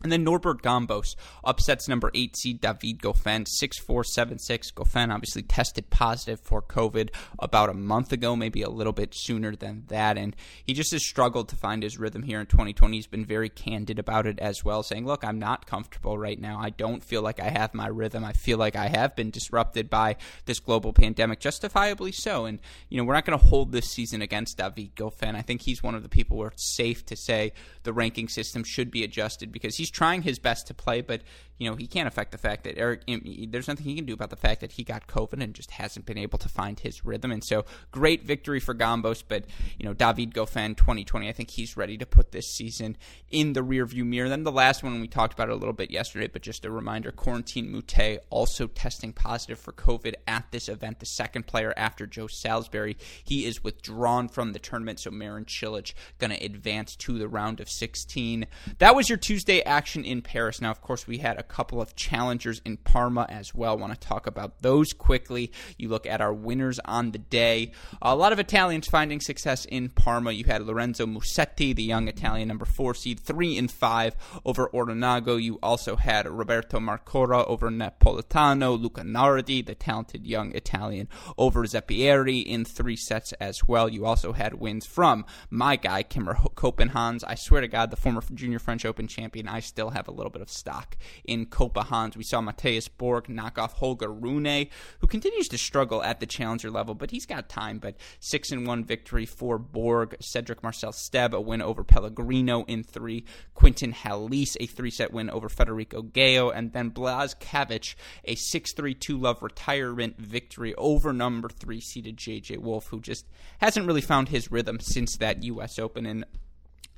And 0.04 0.12
then 0.12 0.22
Norbert 0.22 0.60
Gombos 0.60 1.16
upsets 1.42 1.88
number 1.88 2.10
eight 2.12 2.36
seed 2.36 2.60
David 2.60 2.98
Goffin, 3.00 3.48
6476. 3.48 4.72
Goffin 4.72 5.10
obviously 5.10 5.42
tested 5.42 5.88
positive 5.88 6.40
for 6.40 6.60
COVID 6.60 7.08
about 7.38 7.70
a 7.70 7.74
month 7.74 8.12
ago, 8.12 8.36
maybe 8.36 8.60
a 8.60 8.68
little 8.68 8.92
bit 8.92 9.14
sooner 9.14 9.56
than 9.56 9.84
that. 9.88 10.18
And 10.18 10.36
he 10.62 10.74
just 10.74 10.92
has 10.92 11.02
struggled 11.02 11.48
to 11.48 11.56
find 11.56 11.82
his 11.82 11.98
rhythm 11.98 12.22
here 12.22 12.38
in 12.38 12.44
2020. 12.44 12.94
He's 12.94 13.06
been 13.06 13.24
very 13.24 13.48
candid 13.48 13.98
about 13.98 14.26
it 14.26 14.38
as 14.40 14.62
well, 14.62 14.82
saying, 14.82 15.06
Look, 15.06 15.24
I'm 15.24 15.38
not 15.38 15.64
comfortable 15.64 16.18
right 16.18 16.38
now. 16.38 16.58
I 16.60 16.68
don't 16.68 17.02
feel 17.02 17.22
like 17.22 17.40
I 17.40 17.48
have 17.48 17.72
my 17.72 17.86
rhythm. 17.86 18.26
I 18.26 18.34
feel 18.34 18.58
like 18.58 18.76
I 18.76 18.88
have 18.88 19.16
been 19.16 19.30
disrupted 19.30 19.88
by 19.88 20.16
this 20.44 20.60
global 20.60 20.92
pandemic, 20.92 21.40
justifiably 21.40 22.12
so. 22.12 22.44
And, 22.44 22.60
you 22.90 22.98
know, 22.98 23.04
we're 23.04 23.14
not 23.14 23.24
going 23.24 23.38
to 23.38 23.46
hold 23.46 23.72
this 23.72 23.90
season 23.90 24.20
against 24.20 24.58
David 24.58 24.94
Goffin. 24.96 25.34
I 25.34 25.40
think 25.40 25.62
he's 25.62 25.82
one 25.82 25.94
of 25.94 26.02
the 26.02 26.10
people 26.10 26.36
where 26.36 26.48
it's 26.48 26.76
safe 26.76 27.06
to 27.06 27.16
say 27.16 27.54
the 27.84 27.94
ranking 27.94 28.28
system 28.28 28.64
should 28.64 28.90
be 28.90 29.02
adjusted 29.02 29.50
because 29.50 29.76
he's 29.76 29.93
trying 29.94 30.22
his 30.22 30.38
best 30.38 30.66
to 30.66 30.74
play, 30.74 31.00
but 31.00 31.22
you 31.58 31.70
know 31.70 31.76
he 31.76 31.86
can't 31.86 32.08
affect 32.08 32.32
the 32.32 32.38
fact 32.38 32.64
that 32.64 32.78
Eric. 32.78 33.02
There's 33.06 33.68
nothing 33.68 33.84
he 33.84 33.94
can 33.94 34.04
do 34.04 34.14
about 34.14 34.30
the 34.30 34.36
fact 34.36 34.60
that 34.60 34.72
he 34.72 34.82
got 34.82 35.06
COVID 35.06 35.42
and 35.42 35.54
just 35.54 35.70
hasn't 35.72 36.06
been 36.06 36.18
able 36.18 36.38
to 36.38 36.48
find 36.48 36.78
his 36.78 37.04
rhythm. 37.04 37.30
And 37.30 37.44
so, 37.44 37.64
great 37.92 38.24
victory 38.24 38.60
for 38.60 38.74
Gombos, 38.74 39.22
but 39.26 39.44
you 39.78 39.86
know 39.86 39.94
David 39.94 40.34
Goffin 40.34 40.76
2020. 40.76 41.28
I 41.28 41.32
think 41.32 41.50
he's 41.50 41.76
ready 41.76 41.96
to 41.98 42.06
put 42.06 42.32
this 42.32 42.48
season 42.48 42.96
in 43.30 43.52
the 43.52 43.60
rearview 43.60 44.04
mirror. 44.04 44.28
Then 44.28 44.42
the 44.42 44.52
last 44.52 44.82
one 44.82 45.00
we 45.00 45.08
talked 45.08 45.32
about 45.32 45.48
a 45.48 45.54
little 45.54 45.72
bit 45.72 45.90
yesterday, 45.90 46.26
but 46.26 46.42
just 46.42 46.64
a 46.64 46.70
reminder: 46.70 47.12
Corentin 47.12 47.72
Moutet 47.72 48.18
also 48.30 48.66
testing 48.66 49.12
positive 49.12 49.58
for 49.58 49.72
COVID 49.72 50.14
at 50.26 50.50
this 50.50 50.68
event. 50.68 50.98
The 50.98 51.06
second 51.06 51.46
player 51.46 51.72
after 51.76 52.06
Joe 52.06 52.26
Salisbury, 52.26 52.96
he 53.22 53.44
is 53.44 53.62
withdrawn 53.62 54.28
from 54.28 54.52
the 54.52 54.58
tournament. 54.58 54.98
So 54.98 55.10
Marin 55.10 55.44
Cilic 55.44 55.94
going 56.18 56.30
to 56.30 56.44
advance 56.44 56.96
to 56.96 57.18
the 57.18 57.28
round 57.28 57.60
of 57.60 57.68
16. 57.68 58.46
That 58.78 58.96
was 58.96 59.08
your 59.08 59.18
Tuesday 59.18 59.62
action 59.62 60.04
in 60.04 60.22
Paris. 60.22 60.60
Now, 60.60 60.70
of 60.70 60.80
course, 60.80 61.06
we 61.06 61.18
had 61.18 61.38
a 61.38 61.43
couple 61.44 61.80
of 61.80 61.94
challengers 61.94 62.60
in 62.64 62.76
Parma 62.78 63.26
as 63.28 63.54
well. 63.54 63.78
Want 63.78 63.92
to 63.92 64.08
talk 64.08 64.26
about 64.26 64.62
those 64.62 64.92
quickly. 64.92 65.52
You 65.78 65.88
look 65.88 66.06
at 66.06 66.20
our 66.20 66.32
winners 66.32 66.80
on 66.84 67.12
the 67.12 67.18
day. 67.18 67.72
A 68.02 68.16
lot 68.16 68.32
of 68.32 68.38
Italians 68.38 68.88
finding 68.88 69.20
success 69.20 69.64
in 69.64 69.88
Parma. 69.88 70.32
You 70.32 70.44
had 70.44 70.62
Lorenzo 70.62 71.06
Musetti, 71.06 71.74
the 71.74 71.82
young 71.82 72.08
Italian 72.08 72.48
number 72.48 72.64
four 72.64 72.94
seed, 72.94 73.20
three 73.20 73.56
and 73.58 73.70
five 73.70 74.16
over 74.44 74.68
Ordinago. 74.68 75.36
You 75.36 75.58
also 75.62 75.96
had 75.96 76.28
Roberto 76.28 76.78
Marcora 76.78 77.46
over 77.46 77.70
Napolitano, 77.70 78.80
Luca 78.80 79.04
Nardi, 79.04 79.62
the 79.62 79.74
talented 79.74 80.26
young 80.26 80.52
Italian, 80.54 81.08
over 81.36 81.64
Zeppieri 81.64 82.44
in 82.44 82.64
three 82.64 82.96
sets 82.96 83.32
as 83.34 83.66
well. 83.66 83.88
You 83.88 84.06
also 84.06 84.32
had 84.32 84.54
wins 84.54 84.86
from 84.86 85.24
my 85.50 85.76
guy, 85.76 86.02
Kimmer 86.02 86.34
Coppejans. 86.34 87.24
I 87.26 87.34
swear 87.34 87.60
to 87.60 87.68
God, 87.68 87.90
the 87.90 87.96
former 87.96 88.22
Junior 88.32 88.58
French 88.58 88.84
Open 88.84 89.08
champion. 89.08 89.48
I 89.48 89.60
still 89.60 89.90
have 89.90 90.08
a 90.08 90.12
little 90.12 90.30
bit 90.30 90.42
of 90.42 90.50
stock 90.50 90.96
in 91.24 91.33
Coppejans. 91.42 92.16
We 92.16 92.24
saw 92.24 92.40
Matthias 92.40 92.88
Borg 92.88 93.28
knock 93.28 93.58
off 93.58 93.74
Holger 93.74 94.12
Rune, 94.12 94.68
who 95.00 95.06
continues 95.06 95.48
to 95.48 95.58
struggle 95.58 96.02
at 96.02 96.20
the 96.20 96.26
challenger 96.26 96.70
level, 96.70 96.94
but 96.94 97.10
he's 97.10 97.26
got 97.26 97.48
time. 97.48 97.78
But 97.78 97.96
six 98.20 98.50
and 98.52 98.66
one 98.66 98.84
victory 98.84 99.26
for 99.26 99.58
Borg. 99.58 100.16
Cedrik 100.20 100.62
Marcel 100.62 100.92
Stebe 100.92 101.34
a 101.34 101.40
win 101.40 101.62
over 101.62 101.84
Pellegrino 101.84 102.64
in 102.64 102.82
three. 102.82 103.24
Quentin 103.54 103.92
Halys 103.92 104.56
a 104.60 104.66
three 104.66 104.90
set 104.90 105.12
win 105.12 105.30
over 105.30 105.48
Federico 105.48 106.02
Gaio, 106.02 106.52
and 106.54 106.72
then 106.72 106.90
Blaz 106.90 107.36
Kavcic 107.38 107.94
a 108.24 108.34
six 108.34 108.72
three 108.72 108.94
two 108.94 109.18
love 109.18 109.42
retirement 109.42 110.18
victory 110.18 110.74
over 110.76 111.12
number 111.12 111.48
three 111.48 111.80
seeded 111.80 112.16
JJ 112.16 112.58
Wolf, 112.58 112.88
who 112.88 113.00
just 113.00 113.26
hasn't 113.58 113.86
really 113.86 114.00
found 114.00 114.28
his 114.28 114.50
rhythm 114.50 114.78
since 114.80 115.16
that 115.16 115.42
U.S. 115.42 115.78
Open 115.78 116.06
and 116.06 116.24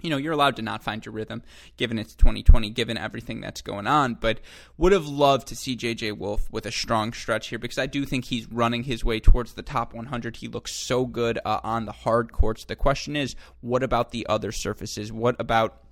you 0.01 0.11
know, 0.11 0.17
you're 0.17 0.33
allowed 0.33 0.57
to 0.57 0.63
not 0.63 0.83
find 0.83 1.05
your 1.05 1.13
rhythm 1.13 1.43
given 1.77 1.99
it's 1.99 2.15
2020, 2.15 2.71
given 2.71 2.99
everything 2.99 3.41
that's 3.41 3.63
going 3.63 3.87
on. 3.87 4.15
But 4.15 4.41
would 4.77 4.93
have 4.93 5.07
loved 5.07 5.49
to 5.49 5.57
see 5.57 5.77
JJ 5.77 6.19
Wolf 6.19 6.51
with 6.51 6.67
a 6.67 6.73
strong 6.73 7.13
stretch 7.13 7.49
here 7.49 7.59
because 7.59 7.79
I 7.79 7.87
do 7.87 8.05
think 8.05 8.27
he's 8.27 8.51
running 8.51 8.85
his 8.85 9.05
way 9.05 9.21
towards 9.21 9.55
the 9.55 9.63
top 9.63 9.95
100. 9.95 10.37
He 10.37 10.49
looks 10.49 10.75
so 10.75 11.07
good 11.07 11.39
uh, 11.45 11.61
on 11.63 11.87
the 11.87 11.93
hard 11.93 12.33
courts. 12.33 12.65
The 12.65 12.77
question 12.77 13.17
is, 13.17 13.35
what 13.61 13.83
about 13.83 14.11
the 14.11 14.27
other 14.29 14.53
surfaces? 14.53 15.13
What 15.13 15.37
about 15.39 15.83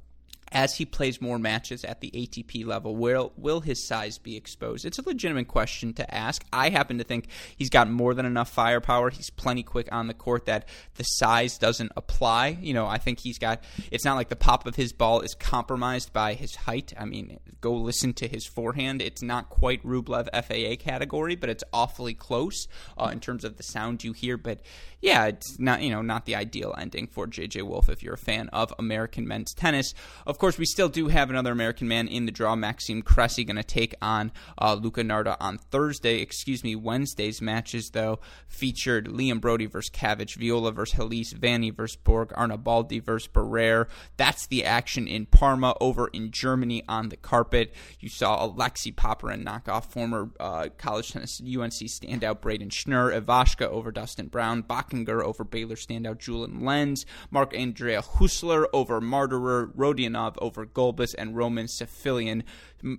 as 0.54 0.76
he 0.76 0.86
plays 0.86 1.20
more 1.20 1.38
matches 1.38 1.84
at 1.84 2.00
the 2.00 2.10
ATP 2.12 2.64
level, 2.64 2.94
will 2.94 3.32
will 3.36 3.60
his 3.60 3.86
size 3.86 4.18
be 4.18 4.36
exposed? 4.36 4.84
It's 4.84 4.98
a 4.98 5.06
legitimate 5.06 5.48
question 5.48 5.92
to 5.94 6.14
ask. 6.14 6.44
I 6.52 6.70
happen 6.70 6.98
to 6.98 7.04
think 7.04 7.26
he's 7.56 7.70
got 7.70 7.90
more 7.90 8.14
than 8.14 8.24
enough 8.24 8.48
firepower. 8.48 9.10
He's 9.10 9.30
plenty 9.30 9.64
quick 9.64 9.88
on 9.90 10.06
the 10.06 10.14
court 10.14 10.46
that 10.46 10.68
the 10.94 11.02
size 11.02 11.58
doesn't 11.58 11.92
apply. 11.96 12.56
You 12.60 12.72
know, 12.72 12.86
I 12.86 12.98
think 12.98 13.18
he's 13.18 13.38
got. 13.38 13.64
It's 13.90 14.04
not 14.04 14.14
like 14.14 14.28
the 14.28 14.36
pop 14.36 14.66
of 14.66 14.76
his 14.76 14.92
ball 14.92 15.20
is 15.20 15.34
compromised 15.34 16.12
by 16.12 16.34
his 16.34 16.54
height. 16.54 16.92
I 16.96 17.04
mean, 17.04 17.40
go 17.60 17.74
listen 17.74 18.12
to 18.14 18.28
his 18.28 18.46
forehand. 18.46 19.02
It's 19.02 19.22
not 19.22 19.50
quite 19.50 19.82
Rublev 19.84 20.28
FAA 20.32 20.82
category, 20.82 21.34
but 21.34 21.50
it's 21.50 21.64
awfully 21.72 22.14
close 22.14 22.68
uh, 22.96 23.10
in 23.12 23.18
terms 23.18 23.44
of 23.44 23.56
the 23.56 23.64
sound 23.64 24.04
you 24.04 24.12
hear. 24.12 24.36
But 24.36 24.60
yeah, 25.00 25.26
it's 25.26 25.58
not 25.58 25.82
you 25.82 25.90
know 25.90 26.02
not 26.02 26.26
the 26.26 26.36
ideal 26.36 26.74
ending 26.78 27.08
for 27.08 27.26
JJ 27.26 27.62
Wolf 27.62 27.88
if 27.88 28.02
you're 28.04 28.14
a 28.14 28.18
fan 28.18 28.48
of 28.50 28.72
American 28.78 29.26
men's 29.26 29.52
tennis. 29.52 29.94
Of 30.26 30.38
course, 30.38 30.43
we 30.44 30.66
still 30.66 30.90
do 30.90 31.08
have 31.08 31.30
another 31.30 31.52
American 31.52 31.88
man 31.88 32.06
in 32.06 32.26
the 32.26 32.32
draw. 32.32 32.54
Maxime 32.54 33.00
Cressy 33.00 33.44
going 33.44 33.56
to 33.56 33.62
take 33.62 33.94
on 34.02 34.30
uh, 34.60 34.74
Luca 34.74 35.02
Nardi 35.02 35.30
on 35.40 35.56
Thursday. 35.56 36.20
Excuse 36.20 36.62
me, 36.62 36.76
Wednesday's 36.76 37.40
matches 37.40 37.90
though 37.90 38.20
featured 38.46 39.06
Liam 39.06 39.40
Broady 39.40 39.64
versus 39.64 39.90
Kavcic, 39.90 40.34
Viola 40.34 40.70
versus 40.70 40.98
Halys, 40.98 41.32
Vanni 41.32 41.70
versus 41.70 41.96
Borg, 41.96 42.28
Arnaboldi 42.30 43.02
versus 43.02 43.26
Barrere. 43.28 43.88
That's 44.18 44.46
the 44.46 44.66
action 44.66 45.08
in 45.08 45.26
Parma. 45.26 45.74
Over 45.80 46.08
in 46.08 46.30
Germany 46.30 46.82
on 46.88 47.08
the 47.08 47.16
carpet, 47.16 47.72
you 47.98 48.10
saw 48.10 48.44
Alexei 48.44 48.90
Popyrin 48.90 49.44
knock 49.44 49.66
off 49.68 49.90
former 49.90 50.30
uh, 50.38 50.68
college 50.76 51.12
tennis 51.12 51.40
UNC 51.40 51.72
standout 51.72 52.42
Braden 52.42 52.68
Schnur, 52.68 53.18
Ivashka 53.18 53.66
over 53.66 53.90
Dustin 53.90 54.26
Brown, 54.26 54.62
Bachinger 54.62 55.22
over 55.22 55.42
Baylor 55.42 55.76
standout 55.76 56.18
Julian 56.18 56.64
Lenz, 56.64 57.06
Marc 57.30 57.56
Andrea 57.56 58.02
Huesler 58.02 58.66
over 58.72 59.00
Marterer, 59.00 59.72
Rodionov 59.74 60.33
over 60.40 60.66
Gulbis, 60.66 61.14
and 61.16 61.36
Roman 61.36 61.66
Safiullin 61.66 62.42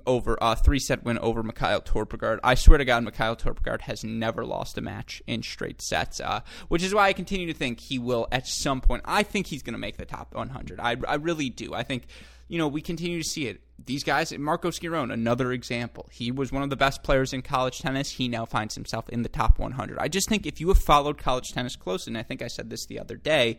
over 0.05 0.35
a 0.35 0.43
uh, 0.43 0.55
three 0.55 0.79
set 0.79 1.03
win 1.03 1.17
over 1.19 1.43
Mikael 1.43 1.81
Torpegaard. 1.81 2.39
I 2.43 2.55
swear 2.55 2.77
to 2.77 2.85
God, 2.85 3.03
Mikael 3.03 3.35
Torpegaard 3.35 3.81
has 3.81 4.03
never 4.03 4.45
lost 4.45 4.77
a 4.77 4.81
match 4.81 5.21
in 5.27 5.43
straight 5.43 5.81
sets, 5.81 6.19
uh, 6.19 6.41
which 6.67 6.83
is 6.83 6.93
why 6.93 7.07
I 7.07 7.13
continue 7.13 7.47
to 7.47 7.53
think 7.53 7.79
he 7.79 7.99
will 7.99 8.27
at 8.31 8.47
some 8.47 8.81
point. 8.81 9.03
I 9.05 9.23
think 9.23 9.47
he's 9.47 9.63
going 9.63 9.73
to 9.73 9.79
make 9.79 9.97
the 9.97 10.05
top 10.05 10.33
100. 10.33 10.79
I, 10.79 10.97
I 11.07 11.15
really 11.15 11.49
do. 11.49 11.73
I 11.73 11.83
think 11.83 12.07
you 12.47 12.57
know, 12.57 12.67
we 12.67 12.81
continue 12.81 13.21
to 13.21 13.27
see 13.27 13.47
it. 13.47 13.61
These 13.83 14.03
guys, 14.03 14.31
Marco 14.37 14.69
Schiavone, 14.69 15.13
another 15.13 15.51
example. 15.51 16.07
He 16.11 16.31
was 16.31 16.51
one 16.51 16.63
of 16.63 16.69
the 16.69 16.75
best 16.75 17.03
players 17.03 17.33
in 17.33 17.41
college 17.41 17.79
tennis. 17.79 18.11
He 18.11 18.27
now 18.27 18.45
finds 18.45 18.75
himself 18.75 19.09
in 19.09 19.23
the 19.23 19.29
top 19.29 19.59
100. 19.59 19.97
I 19.99 20.07
just 20.07 20.29
think 20.29 20.45
if 20.45 20.61
you 20.61 20.67
have 20.69 20.77
followed 20.77 21.17
college 21.17 21.51
tennis 21.53 21.75
closely, 21.75 22.11
and 22.11 22.17
I 22.17 22.23
think 22.23 22.41
I 22.41 22.47
said 22.47 22.69
this 22.69 22.85
the 22.85 22.99
other 22.99 23.15
day, 23.15 23.57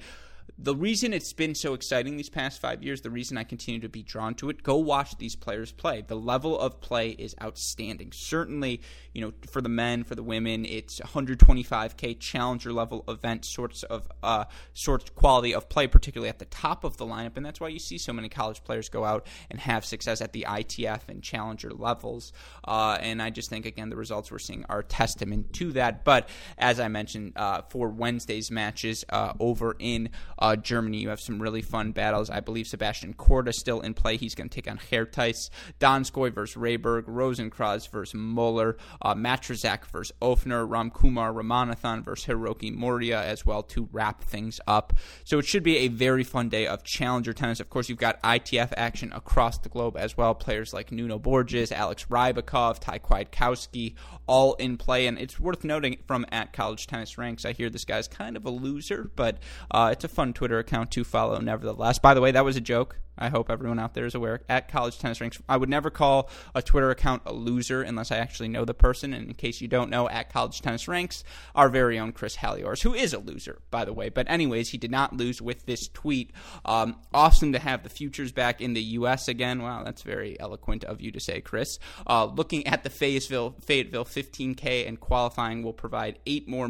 the 0.59 0.75
reason 0.75 1.13
it's 1.13 1.35
been 1.35 1.55
so 1.55 1.75
exciting 1.75 2.17
these 2.17 2.31
past 2.31 2.61
five 2.61 2.83
years, 2.83 3.03
the 3.03 3.11
reason 3.11 3.37
I 3.37 3.45
continue 3.45 3.81
to 3.81 3.91
be 3.91 4.03
drawn 4.03 4.35
to 4.37 4.49
it, 4.49 4.63
go 4.63 4.77
watch 4.77 5.19
these 5.19 5.37
players 5.37 5.71
play. 5.71 6.03
The 6.07 6.17
level 6.17 6.59
of 6.59 6.81
play 6.81 7.11
is 7.11 7.35
outstanding. 7.43 8.13
Certainly, 8.13 8.81
you 9.13 9.21
know, 9.21 9.33
for 9.51 9.61
the 9.61 9.69
men, 9.69 10.03
for 10.03 10.15
the 10.15 10.23
women, 10.23 10.65
it's 10.65 10.99
125k 11.01 12.19
challenger 12.21 12.73
level 12.73 13.05
event 13.07 13.45
sorts 13.45 13.83
of 13.83 14.09
uh, 14.23 14.47
sorts 14.73 15.11
quality 15.11 15.55
of 15.55 15.69
play, 15.69 15.87
particularly 15.87 16.31
at 16.31 16.39
the 16.39 16.47
top 16.47 16.85
of 16.85 16.97
the 16.97 17.05
lineup, 17.05 17.37
and 17.37 17.45
that's 17.45 17.61
why 17.61 17.69
you 17.69 17.79
see 17.79 17.99
so 17.99 18.15
many 18.15 18.31
college 18.31 18.65
players 18.65 18.89
go 18.89 19.05
out 19.05 19.27
and 19.51 19.61
have 19.61 19.85
success 19.85 20.23
at 20.23 20.33
the 20.33 20.47
ITF 20.49 21.09
and 21.09 21.23
challenger 21.23 21.71
levels. 21.71 22.33
Uh, 22.67 22.97
and 23.01 23.21
I 23.21 23.29
just 23.29 23.51
think 23.51 23.67
again 23.67 23.91
the 23.91 23.97
results 23.97 24.31
we're 24.31 24.39
seeing 24.39 24.65
are 24.71 24.83
testament 24.83 25.53
to 25.55 25.73
that. 25.73 26.03
But 26.05 26.31
as 26.57 26.81
I 26.81 26.89
mentioned, 26.89 27.35
uh, 27.37 27.63
for 27.69 27.91
Wednesday's 27.91 28.51
matches 28.51 29.05
uh, 29.11 29.35
over 29.39 29.77
in 29.79 30.09
uh, 30.47 30.55
Germany. 30.55 30.99
You 30.99 31.09
have 31.09 31.21
some 31.21 31.43
really 31.43 31.63
fun 31.63 31.91
battles. 31.91 32.31
I 32.31 32.39
believe 32.39 32.69
Sebastian 32.69 33.15
Korda 33.15 33.53
still 33.53 33.81
in 33.81 33.95
play. 33.95 34.17
He's 34.17 34.35
going 34.35 34.49
to 34.49 34.55
take 34.55 34.71
on 34.71 34.79
Hertheis. 34.79 35.51
Donskoy 35.81 36.33
versus 36.33 36.57
Rayberg. 36.57 37.05
Rosenkreuz 37.05 37.91
versus 37.91 38.15
Muller. 38.15 38.77
Uh, 39.03 39.15
Matrazak 39.15 39.87
versus 39.87 40.15
Ofner. 40.23 40.69
Ramkumar 40.69 41.35
Ramanathan 41.35 42.05
versus 42.05 42.27
Hiroki 42.27 42.75
Moriya 42.77 43.25
as 43.25 43.45
well 43.45 43.65
to 43.65 43.89
wrap 43.91 44.23
things 44.23 44.61
up. 44.69 44.93
So 45.25 45.39
it 45.39 45.47
should 45.47 45.65
be 45.65 45.79
a 45.79 45.89
very 45.89 46.23
fun 46.23 46.49
day 46.49 46.67
of 46.69 46.85
challenger 46.85 47.33
tennis. 47.33 47.59
Of 47.59 47.69
course, 47.69 47.89
you've 47.89 47.99
got 47.99 48.23
ITF 48.23 48.73
action 48.77 49.13
across 49.13 49.59
the 49.59 49.69
globe 49.69 49.97
as 49.97 50.17
well. 50.17 50.35
Players 50.35 50.73
like 50.73 50.93
Nuno 50.93 51.19
Borges, 51.19 51.73
Alex 51.73 52.07
Rybakov, 52.09 52.79
Thai 52.79 53.01
Kwiatkowski, 53.01 53.95
all 54.27 54.55
in 54.55 54.77
play. 54.77 55.07
And 55.07 55.19
it's 55.19 55.39
worth 55.39 55.65
noting 55.65 55.99
from 56.07 56.27
at 56.31 56.53
College 56.53 56.87
Tennis 56.87 57.19
Ranks, 57.19 57.45
I 57.45 57.53
hear 57.53 57.71
this 57.71 57.85
guy's 57.85 58.09
kind 58.09 58.37
of 58.37 58.45
a 58.45 58.51
loser, 58.51 59.11
but 59.17 59.39
uh, 59.71 59.91
it's 59.93 60.05
a 60.05 60.09
fun 60.09 60.33
Twitter 60.33 60.59
account 60.59 60.91
to 60.93 61.05
follow, 61.05 61.39
nevertheless. 61.41 61.99
By 61.99 62.15
the 62.15 62.21
way, 62.21 62.31
that 62.33 62.45
was 62.45 62.57
a 62.57 62.61
joke. 62.61 62.99
I 63.19 63.29
hope 63.29 63.51
everyone 63.51 63.79
out 63.79 63.95
there 63.95 64.07
is 64.07 64.15
aware. 64.15 64.43
At 64.49 64.71
College 64.71 64.99
Tennis 64.99 65.21
Ranks, 65.21 65.41
I 65.49 65.57
would 65.57 65.69
never 65.69 65.91
call 65.91 66.29
a 66.55 66.63
Twitter 66.63 66.91
account 66.91 67.23
a 67.25 67.33
loser 67.33 67.83
unless 67.83 68.13
I 68.13 68.19
actually 68.19 68.49
know 68.49 68.65
the 68.65 68.75
person. 68.75 69.13
And 69.13 69.29
in 69.29 69.35
case 69.35 69.61
you 69.61 69.69
don't 69.69 69.91
know, 69.91 70.09
at 70.09 70.33
College 70.33 70.61
Tennis 70.61 70.89
Ranks, 70.89 71.25
our 71.55 71.69
very 71.69 71.99
own 71.99 72.13
Chris 72.13 72.37
Halliors, 72.37 72.83
who 72.83 72.95
is 72.95 73.13
a 73.13 73.19
loser, 73.19 73.61
by 73.71 73.85
the 73.85 73.93
way. 73.93 74.09
But 74.09 74.31
anyways, 74.31 74.71
he 74.71 74.79
did 74.79 74.91
not 74.91 75.17
lose 75.17 75.41
with 75.41 75.67
this 75.67 75.89
tweet. 75.89 76.33
Um, 76.65 76.97
awesome 77.15 77.53
to 77.53 77.59
have 77.59 77.83
the 77.83 77.89
futures 77.89 78.33
back 78.33 78.61
in 78.61 78.75
the 78.75 78.83
U.S. 78.83 79.29
again. 79.29 79.63
Wow, 79.63 79.85
that's 79.85 80.03
very 80.03 80.39
eloquent 80.39 80.85
of 80.85 81.01
you 81.01 81.11
to 81.13 81.21
say, 81.21 81.41
Chris. 81.41 81.79
Uh, 82.07 82.27
looking 82.27 82.67
at 82.67 82.85
the 82.85 82.91
Fayetteville, 82.91 83.57
Fayetteville 83.61 84.05
15K 84.05 84.87
and 84.87 85.01
qualifying 85.01 85.63
will 85.63 85.73
provide 85.73 86.19
eight 86.27 86.49
more 86.49 86.67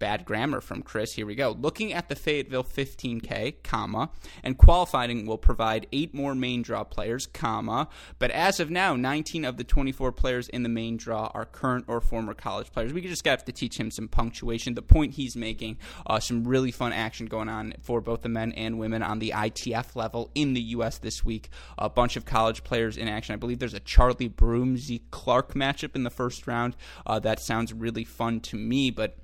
bad 0.00 0.24
grammar 0.24 0.60
from 0.60 0.82
Chris. 0.82 1.12
Here 1.12 1.26
we 1.26 1.36
go. 1.36 1.50
Looking 1.52 1.92
at 1.92 2.08
the 2.08 2.16
Fayetteville 2.16 2.64
15K, 2.64 3.62
comma, 3.62 4.10
and 4.42 4.58
qualifying 4.58 5.26
will 5.26 5.38
provide 5.38 5.86
eight 5.92 6.12
more 6.12 6.34
main 6.34 6.62
draw 6.62 6.82
players, 6.82 7.26
comma, 7.26 7.88
but 8.18 8.32
as 8.32 8.58
of 8.58 8.70
now, 8.70 8.96
19 8.96 9.44
of 9.44 9.58
the 9.58 9.64
24 9.64 10.10
players 10.12 10.48
in 10.48 10.64
the 10.64 10.68
main 10.68 10.96
draw 10.96 11.30
are 11.34 11.44
current 11.44 11.84
or 11.86 12.00
former 12.00 12.34
college 12.34 12.72
players. 12.72 12.92
We 12.92 13.02
just 13.02 13.24
have 13.26 13.44
to 13.44 13.52
teach 13.52 13.78
him 13.78 13.90
some 13.90 14.08
punctuation. 14.08 14.74
The 14.74 14.82
point 14.82 15.14
he's 15.14 15.36
making, 15.36 15.76
uh, 16.06 16.18
some 16.18 16.48
really 16.48 16.70
fun 16.70 16.92
action 16.92 17.26
going 17.26 17.50
on 17.50 17.74
for 17.82 18.00
both 18.00 18.22
the 18.22 18.28
men 18.30 18.52
and 18.52 18.78
women 18.78 19.02
on 19.02 19.18
the 19.18 19.34
ITF 19.36 19.94
level 19.94 20.30
in 20.34 20.54
the 20.54 20.62
U.S. 20.62 20.96
this 20.98 21.24
week. 21.24 21.50
A 21.76 21.90
bunch 21.90 22.16
of 22.16 22.24
college 22.24 22.64
players 22.64 22.96
in 22.96 23.06
action. 23.06 23.34
I 23.34 23.36
believe 23.36 23.58
there's 23.58 23.74
a 23.74 23.80
Charlie 23.80 24.28
Broom 24.28 24.78
Clark 25.10 25.52
matchup 25.52 25.94
in 25.94 26.04
the 26.04 26.10
first 26.10 26.46
round. 26.46 26.74
Uh, 27.04 27.18
that 27.18 27.38
sounds 27.38 27.74
really 27.74 28.04
fun 28.04 28.40
to 28.40 28.56
me, 28.56 28.90
but 28.90 29.18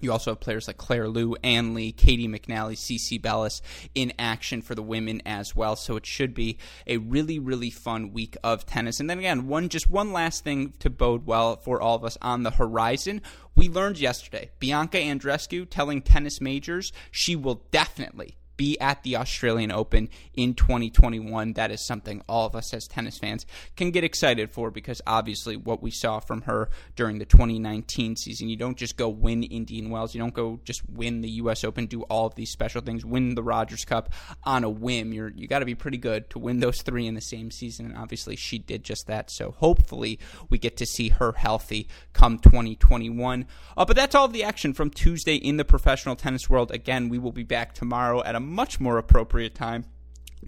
you 0.00 0.12
also 0.12 0.32
have 0.32 0.40
players 0.40 0.66
like 0.66 0.76
Claire 0.76 1.08
Liu, 1.08 1.36
Ann 1.42 1.74
Li, 1.74 1.92
Caty 1.92 2.28
McNally, 2.28 2.76
CC 2.76 3.20
Bellis 3.20 3.62
in 3.94 4.12
action 4.18 4.62
for 4.62 4.74
the 4.74 4.82
women 4.82 5.22
as 5.26 5.54
well. 5.54 5.76
So 5.76 5.96
it 5.96 6.06
should 6.06 6.34
be 6.34 6.58
a 6.86 6.98
really, 6.98 7.38
really 7.38 7.70
fun 7.70 8.12
week 8.12 8.36
of 8.42 8.66
tennis. 8.66 9.00
And 9.00 9.08
then 9.08 9.18
again, 9.18 9.46
one 9.46 9.68
just 9.68 9.90
one 9.90 10.12
last 10.12 10.44
thing 10.44 10.74
to 10.80 10.90
bode 10.90 11.26
well 11.26 11.56
for 11.56 11.80
all 11.80 11.96
of 11.96 12.04
us 12.04 12.18
on 12.22 12.42
the 12.42 12.50
horizon. 12.50 13.22
We 13.54 13.68
learned 13.68 13.98
yesterday 13.98 14.50
Bianca 14.58 14.98
Andreescu 14.98 15.68
telling 15.68 16.02
tennis 16.02 16.40
majors 16.40 16.92
she 17.10 17.36
will 17.36 17.62
definitely 17.70 18.36
be 18.56 18.78
at 18.80 19.02
the 19.02 19.16
Australian 19.16 19.70
Open 19.70 20.08
in 20.34 20.54
2021. 20.54 21.54
That 21.54 21.70
is 21.70 21.80
something 21.80 22.22
all 22.28 22.46
of 22.46 22.54
us 22.54 22.72
as 22.72 22.86
tennis 22.86 23.18
fans 23.18 23.46
can 23.76 23.90
get 23.90 24.04
excited 24.04 24.50
for 24.50 24.70
because 24.70 25.00
obviously 25.06 25.56
what 25.56 25.82
we 25.82 25.90
saw 25.90 26.20
from 26.20 26.42
her 26.42 26.68
during 26.94 27.18
the 27.18 27.24
2019 27.24 28.16
season, 28.16 28.48
you 28.48 28.56
don't 28.56 28.76
just 28.76 28.96
go 28.96 29.08
win 29.08 29.42
Indian 29.42 29.90
Wells, 29.90 30.14
you 30.14 30.20
don't 30.20 30.34
go 30.34 30.60
just 30.64 30.88
win 30.88 31.20
the 31.20 31.30
US 31.30 31.64
Open, 31.64 31.86
do 31.86 32.02
all 32.02 32.26
of 32.26 32.34
these 32.34 32.50
special 32.50 32.80
things, 32.80 33.04
win 33.04 33.34
the 33.34 33.42
Rogers 33.42 33.84
Cup 33.84 34.12
on 34.44 34.64
a 34.64 34.70
whim. 34.70 35.12
You're 35.12 35.28
you 35.28 35.46
got 35.46 35.60
to 35.60 35.64
be 35.64 35.74
pretty 35.74 35.98
good 35.98 36.30
to 36.30 36.38
win 36.38 36.60
those 36.60 36.82
3 36.82 37.06
in 37.06 37.14
the 37.14 37.20
same 37.20 37.50
season 37.50 37.86
and 37.86 37.96
obviously 37.96 38.36
she 38.36 38.58
did 38.58 38.84
just 38.84 39.06
that. 39.06 39.30
So 39.30 39.52
hopefully 39.58 40.18
we 40.48 40.58
get 40.58 40.76
to 40.78 40.86
see 40.86 41.08
her 41.10 41.32
healthy 41.32 41.88
come 42.12 42.38
2021. 42.38 43.46
Uh, 43.76 43.84
but 43.84 43.96
that's 43.96 44.14
all 44.14 44.26
of 44.26 44.32
the 44.32 44.44
action 44.44 44.72
from 44.72 44.90
Tuesday 44.90 45.36
in 45.36 45.56
the 45.56 45.64
professional 45.64 46.16
tennis 46.16 46.48
world. 46.48 46.70
Again, 46.70 47.08
we 47.08 47.18
will 47.18 47.32
be 47.32 47.42
back 47.42 47.74
tomorrow 47.74 48.22
at 48.24 48.34
a 48.34 48.40
much 48.46 48.80
more 48.80 48.98
appropriate 48.98 49.54
time 49.54 49.84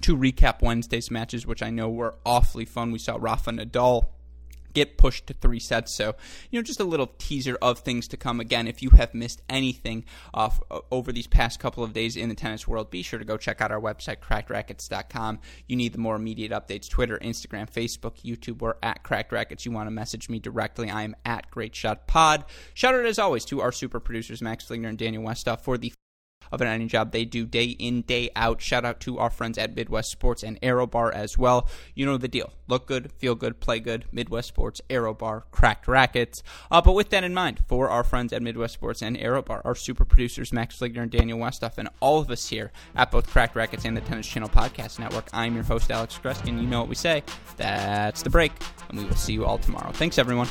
to 0.02 0.16
recap 0.16 0.62
Wednesday's 0.62 1.10
matches, 1.10 1.46
which 1.46 1.62
I 1.62 1.70
know 1.70 1.88
were 1.88 2.16
awfully 2.24 2.64
fun. 2.64 2.92
We 2.92 2.98
saw 2.98 3.16
Rafa 3.18 3.50
Nadal 3.50 4.06
get 4.74 4.96
pushed 4.96 5.26
to 5.26 5.34
three 5.34 5.58
sets. 5.58 5.92
So, 5.92 6.14
you 6.50 6.58
know, 6.58 6.62
just 6.62 6.80
a 6.80 6.84
little 6.84 7.10
teaser 7.18 7.58
of 7.60 7.80
things 7.80 8.06
to 8.08 8.16
come. 8.16 8.40
Again, 8.40 8.68
if 8.68 8.82
you 8.82 8.90
have 8.90 9.14
missed 9.14 9.42
anything 9.48 10.04
uh, 10.32 10.50
over 10.90 11.10
these 11.10 11.26
past 11.26 11.58
couple 11.58 11.82
of 11.82 11.92
days 11.92 12.16
in 12.16 12.28
the 12.28 12.34
tennis 12.34 12.68
world, 12.68 12.90
be 12.90 13.02
sure 13.02 13.18
to 13.18 13.24
go 13.24 13.36
check 13.36 13.60
out 13.60 13.72
our 13.72 13.80
website, 13.80 14.18
crackedracquets.com. 14.18 15.40
You 15.66 15.76
need 15.76 15.92
the 15.92 15.98
more 15.98 16.16
immediate 16.16 16.52
updates 16.52 16.88
Twitter, 16.88 17.18
Instagram, 17.18 17.70
Facebook, 17.70 18.22
YouTube, 18.22 18.62
or 18.62 18.76
at 18.82 19.02
Cracked 19.02 19.32
Racquets. 19.32 19.64
You 19.64 19.72
want 19.72 19.88
to 19.88 19.92
message 19.92 20.28
me 20.28 20.38
directly. 20.38 20.90
I 20.90 21.02
am 21.02 21.16
at 21.24 21.50
Great 21.50 21.74
Shot 21.74 22.06
Pod. 22.06 22.44
Shout 22.74 22.94
out, 22.94 23.04
as 23.04 23.18
always, 23.18 23.44
to 23.46 23.60
our 23.60 23.72
super 23.72 24.00
producers, 24.00 24.42
Max 24.42 24.64
Fligner 24.64 24.88
and 24.88 24.98
Daniel 24.98 25.24
Westoff, 25.24 25.60
for 25.60 25.76
the 25.76 25.92
of 26.52 26.60
an 26.60 26.68
any 26.68 26.86
job 26.86 27.12
they 27.12 27.24
do 27.24 27.46
day 27.46 27.64
in, 27.64 28.02
day 28.02 28.30
out. 28.36 28.60
Shout 28.60 28.84
out 28.84 29.00
to 29.00 29.18
our 29.18 29.30
friends 29.30 29.58
at 29.58 29.74
Midwest 29.74 30.10
Sports 30.10 30.42
and 30.42 30.58
Arrow 30.62 30.86
Bar 30.86 31.12
as 31.12 31.36
well. 31.38 31.68
You 31.94 32.06
know 32.06 32.16
the 32.16 32.28
deal. 32.28 32.52
Look 32.66 32.86
good, 32.86 33.12
feel 33.12 33.34
good, 33.34 33.60
play 33.60 33.80
good. 33.80 34.04
Midwest 34.12 34.48
Sports, 34.48 34.80
Arrow 34.90 35.14
Bar, 35.14 35.44
cracked 35.50 35.88
racquets. 35.88 36.42
Uh, 36.70 36.80
but 36.82 36.92
with 36.92 37.10
that 37.10 37.24
in 37.24 37.32
mind, 37.34 37.60
for 37.66 37.88
our 37.88 38.04
friends 38.04 38.32
at 38.32 38.42
Midwest 38.42 38.74
Sports 38.74 39.02
and 39.02 39.16
Aero 39.16 39.42
Bar, 39.42 39.62
our 39.64 39.74
super 39.74 40.04
producers, 40.04 40.52
Max 40.52 40.78
Fligner 40.78 41.02
and 41.02 41.10
Daniel 41.10 41.38
Westoff, 41.38 41.78
and 41.78 41.88
all 42.00 42.20
of 42.20 42.30
us 42.30 42.48
here 42.48 42.72
at 42.94 43.10
both 43.10 43.28
Cracked 43.28 43.56
Racquets 43.56 43.84
and 43.84 43.96
the 43.96 44.00
Tennis 44.00 44.26
Channel 44.26 44.48
Podcast 44.48 44.98
Network, 44.98 45.28
I'm 45.32 45.54
your 45.54 45.64
host, 45.64 45.90
Alex 45.90 46.18
Gruskin. 46.22 46.60
You 46.60 46.66
know 46.66 46.80
what 46.80 46.88
we 46.88 46.94
say. 46.94 47.22
That's 47.56 48.22
the 48.22 48.30
break, 48.30 48.52
and 48.88 48.98
we 48.98 49.04
will 49.04 49.16
see 49.16 49.32
you 49.32 49.44
all 49.44 49.58
tomorrow. 49.58 49.90
Thanks, 49.92 50.18
everyone. 50.18 50.48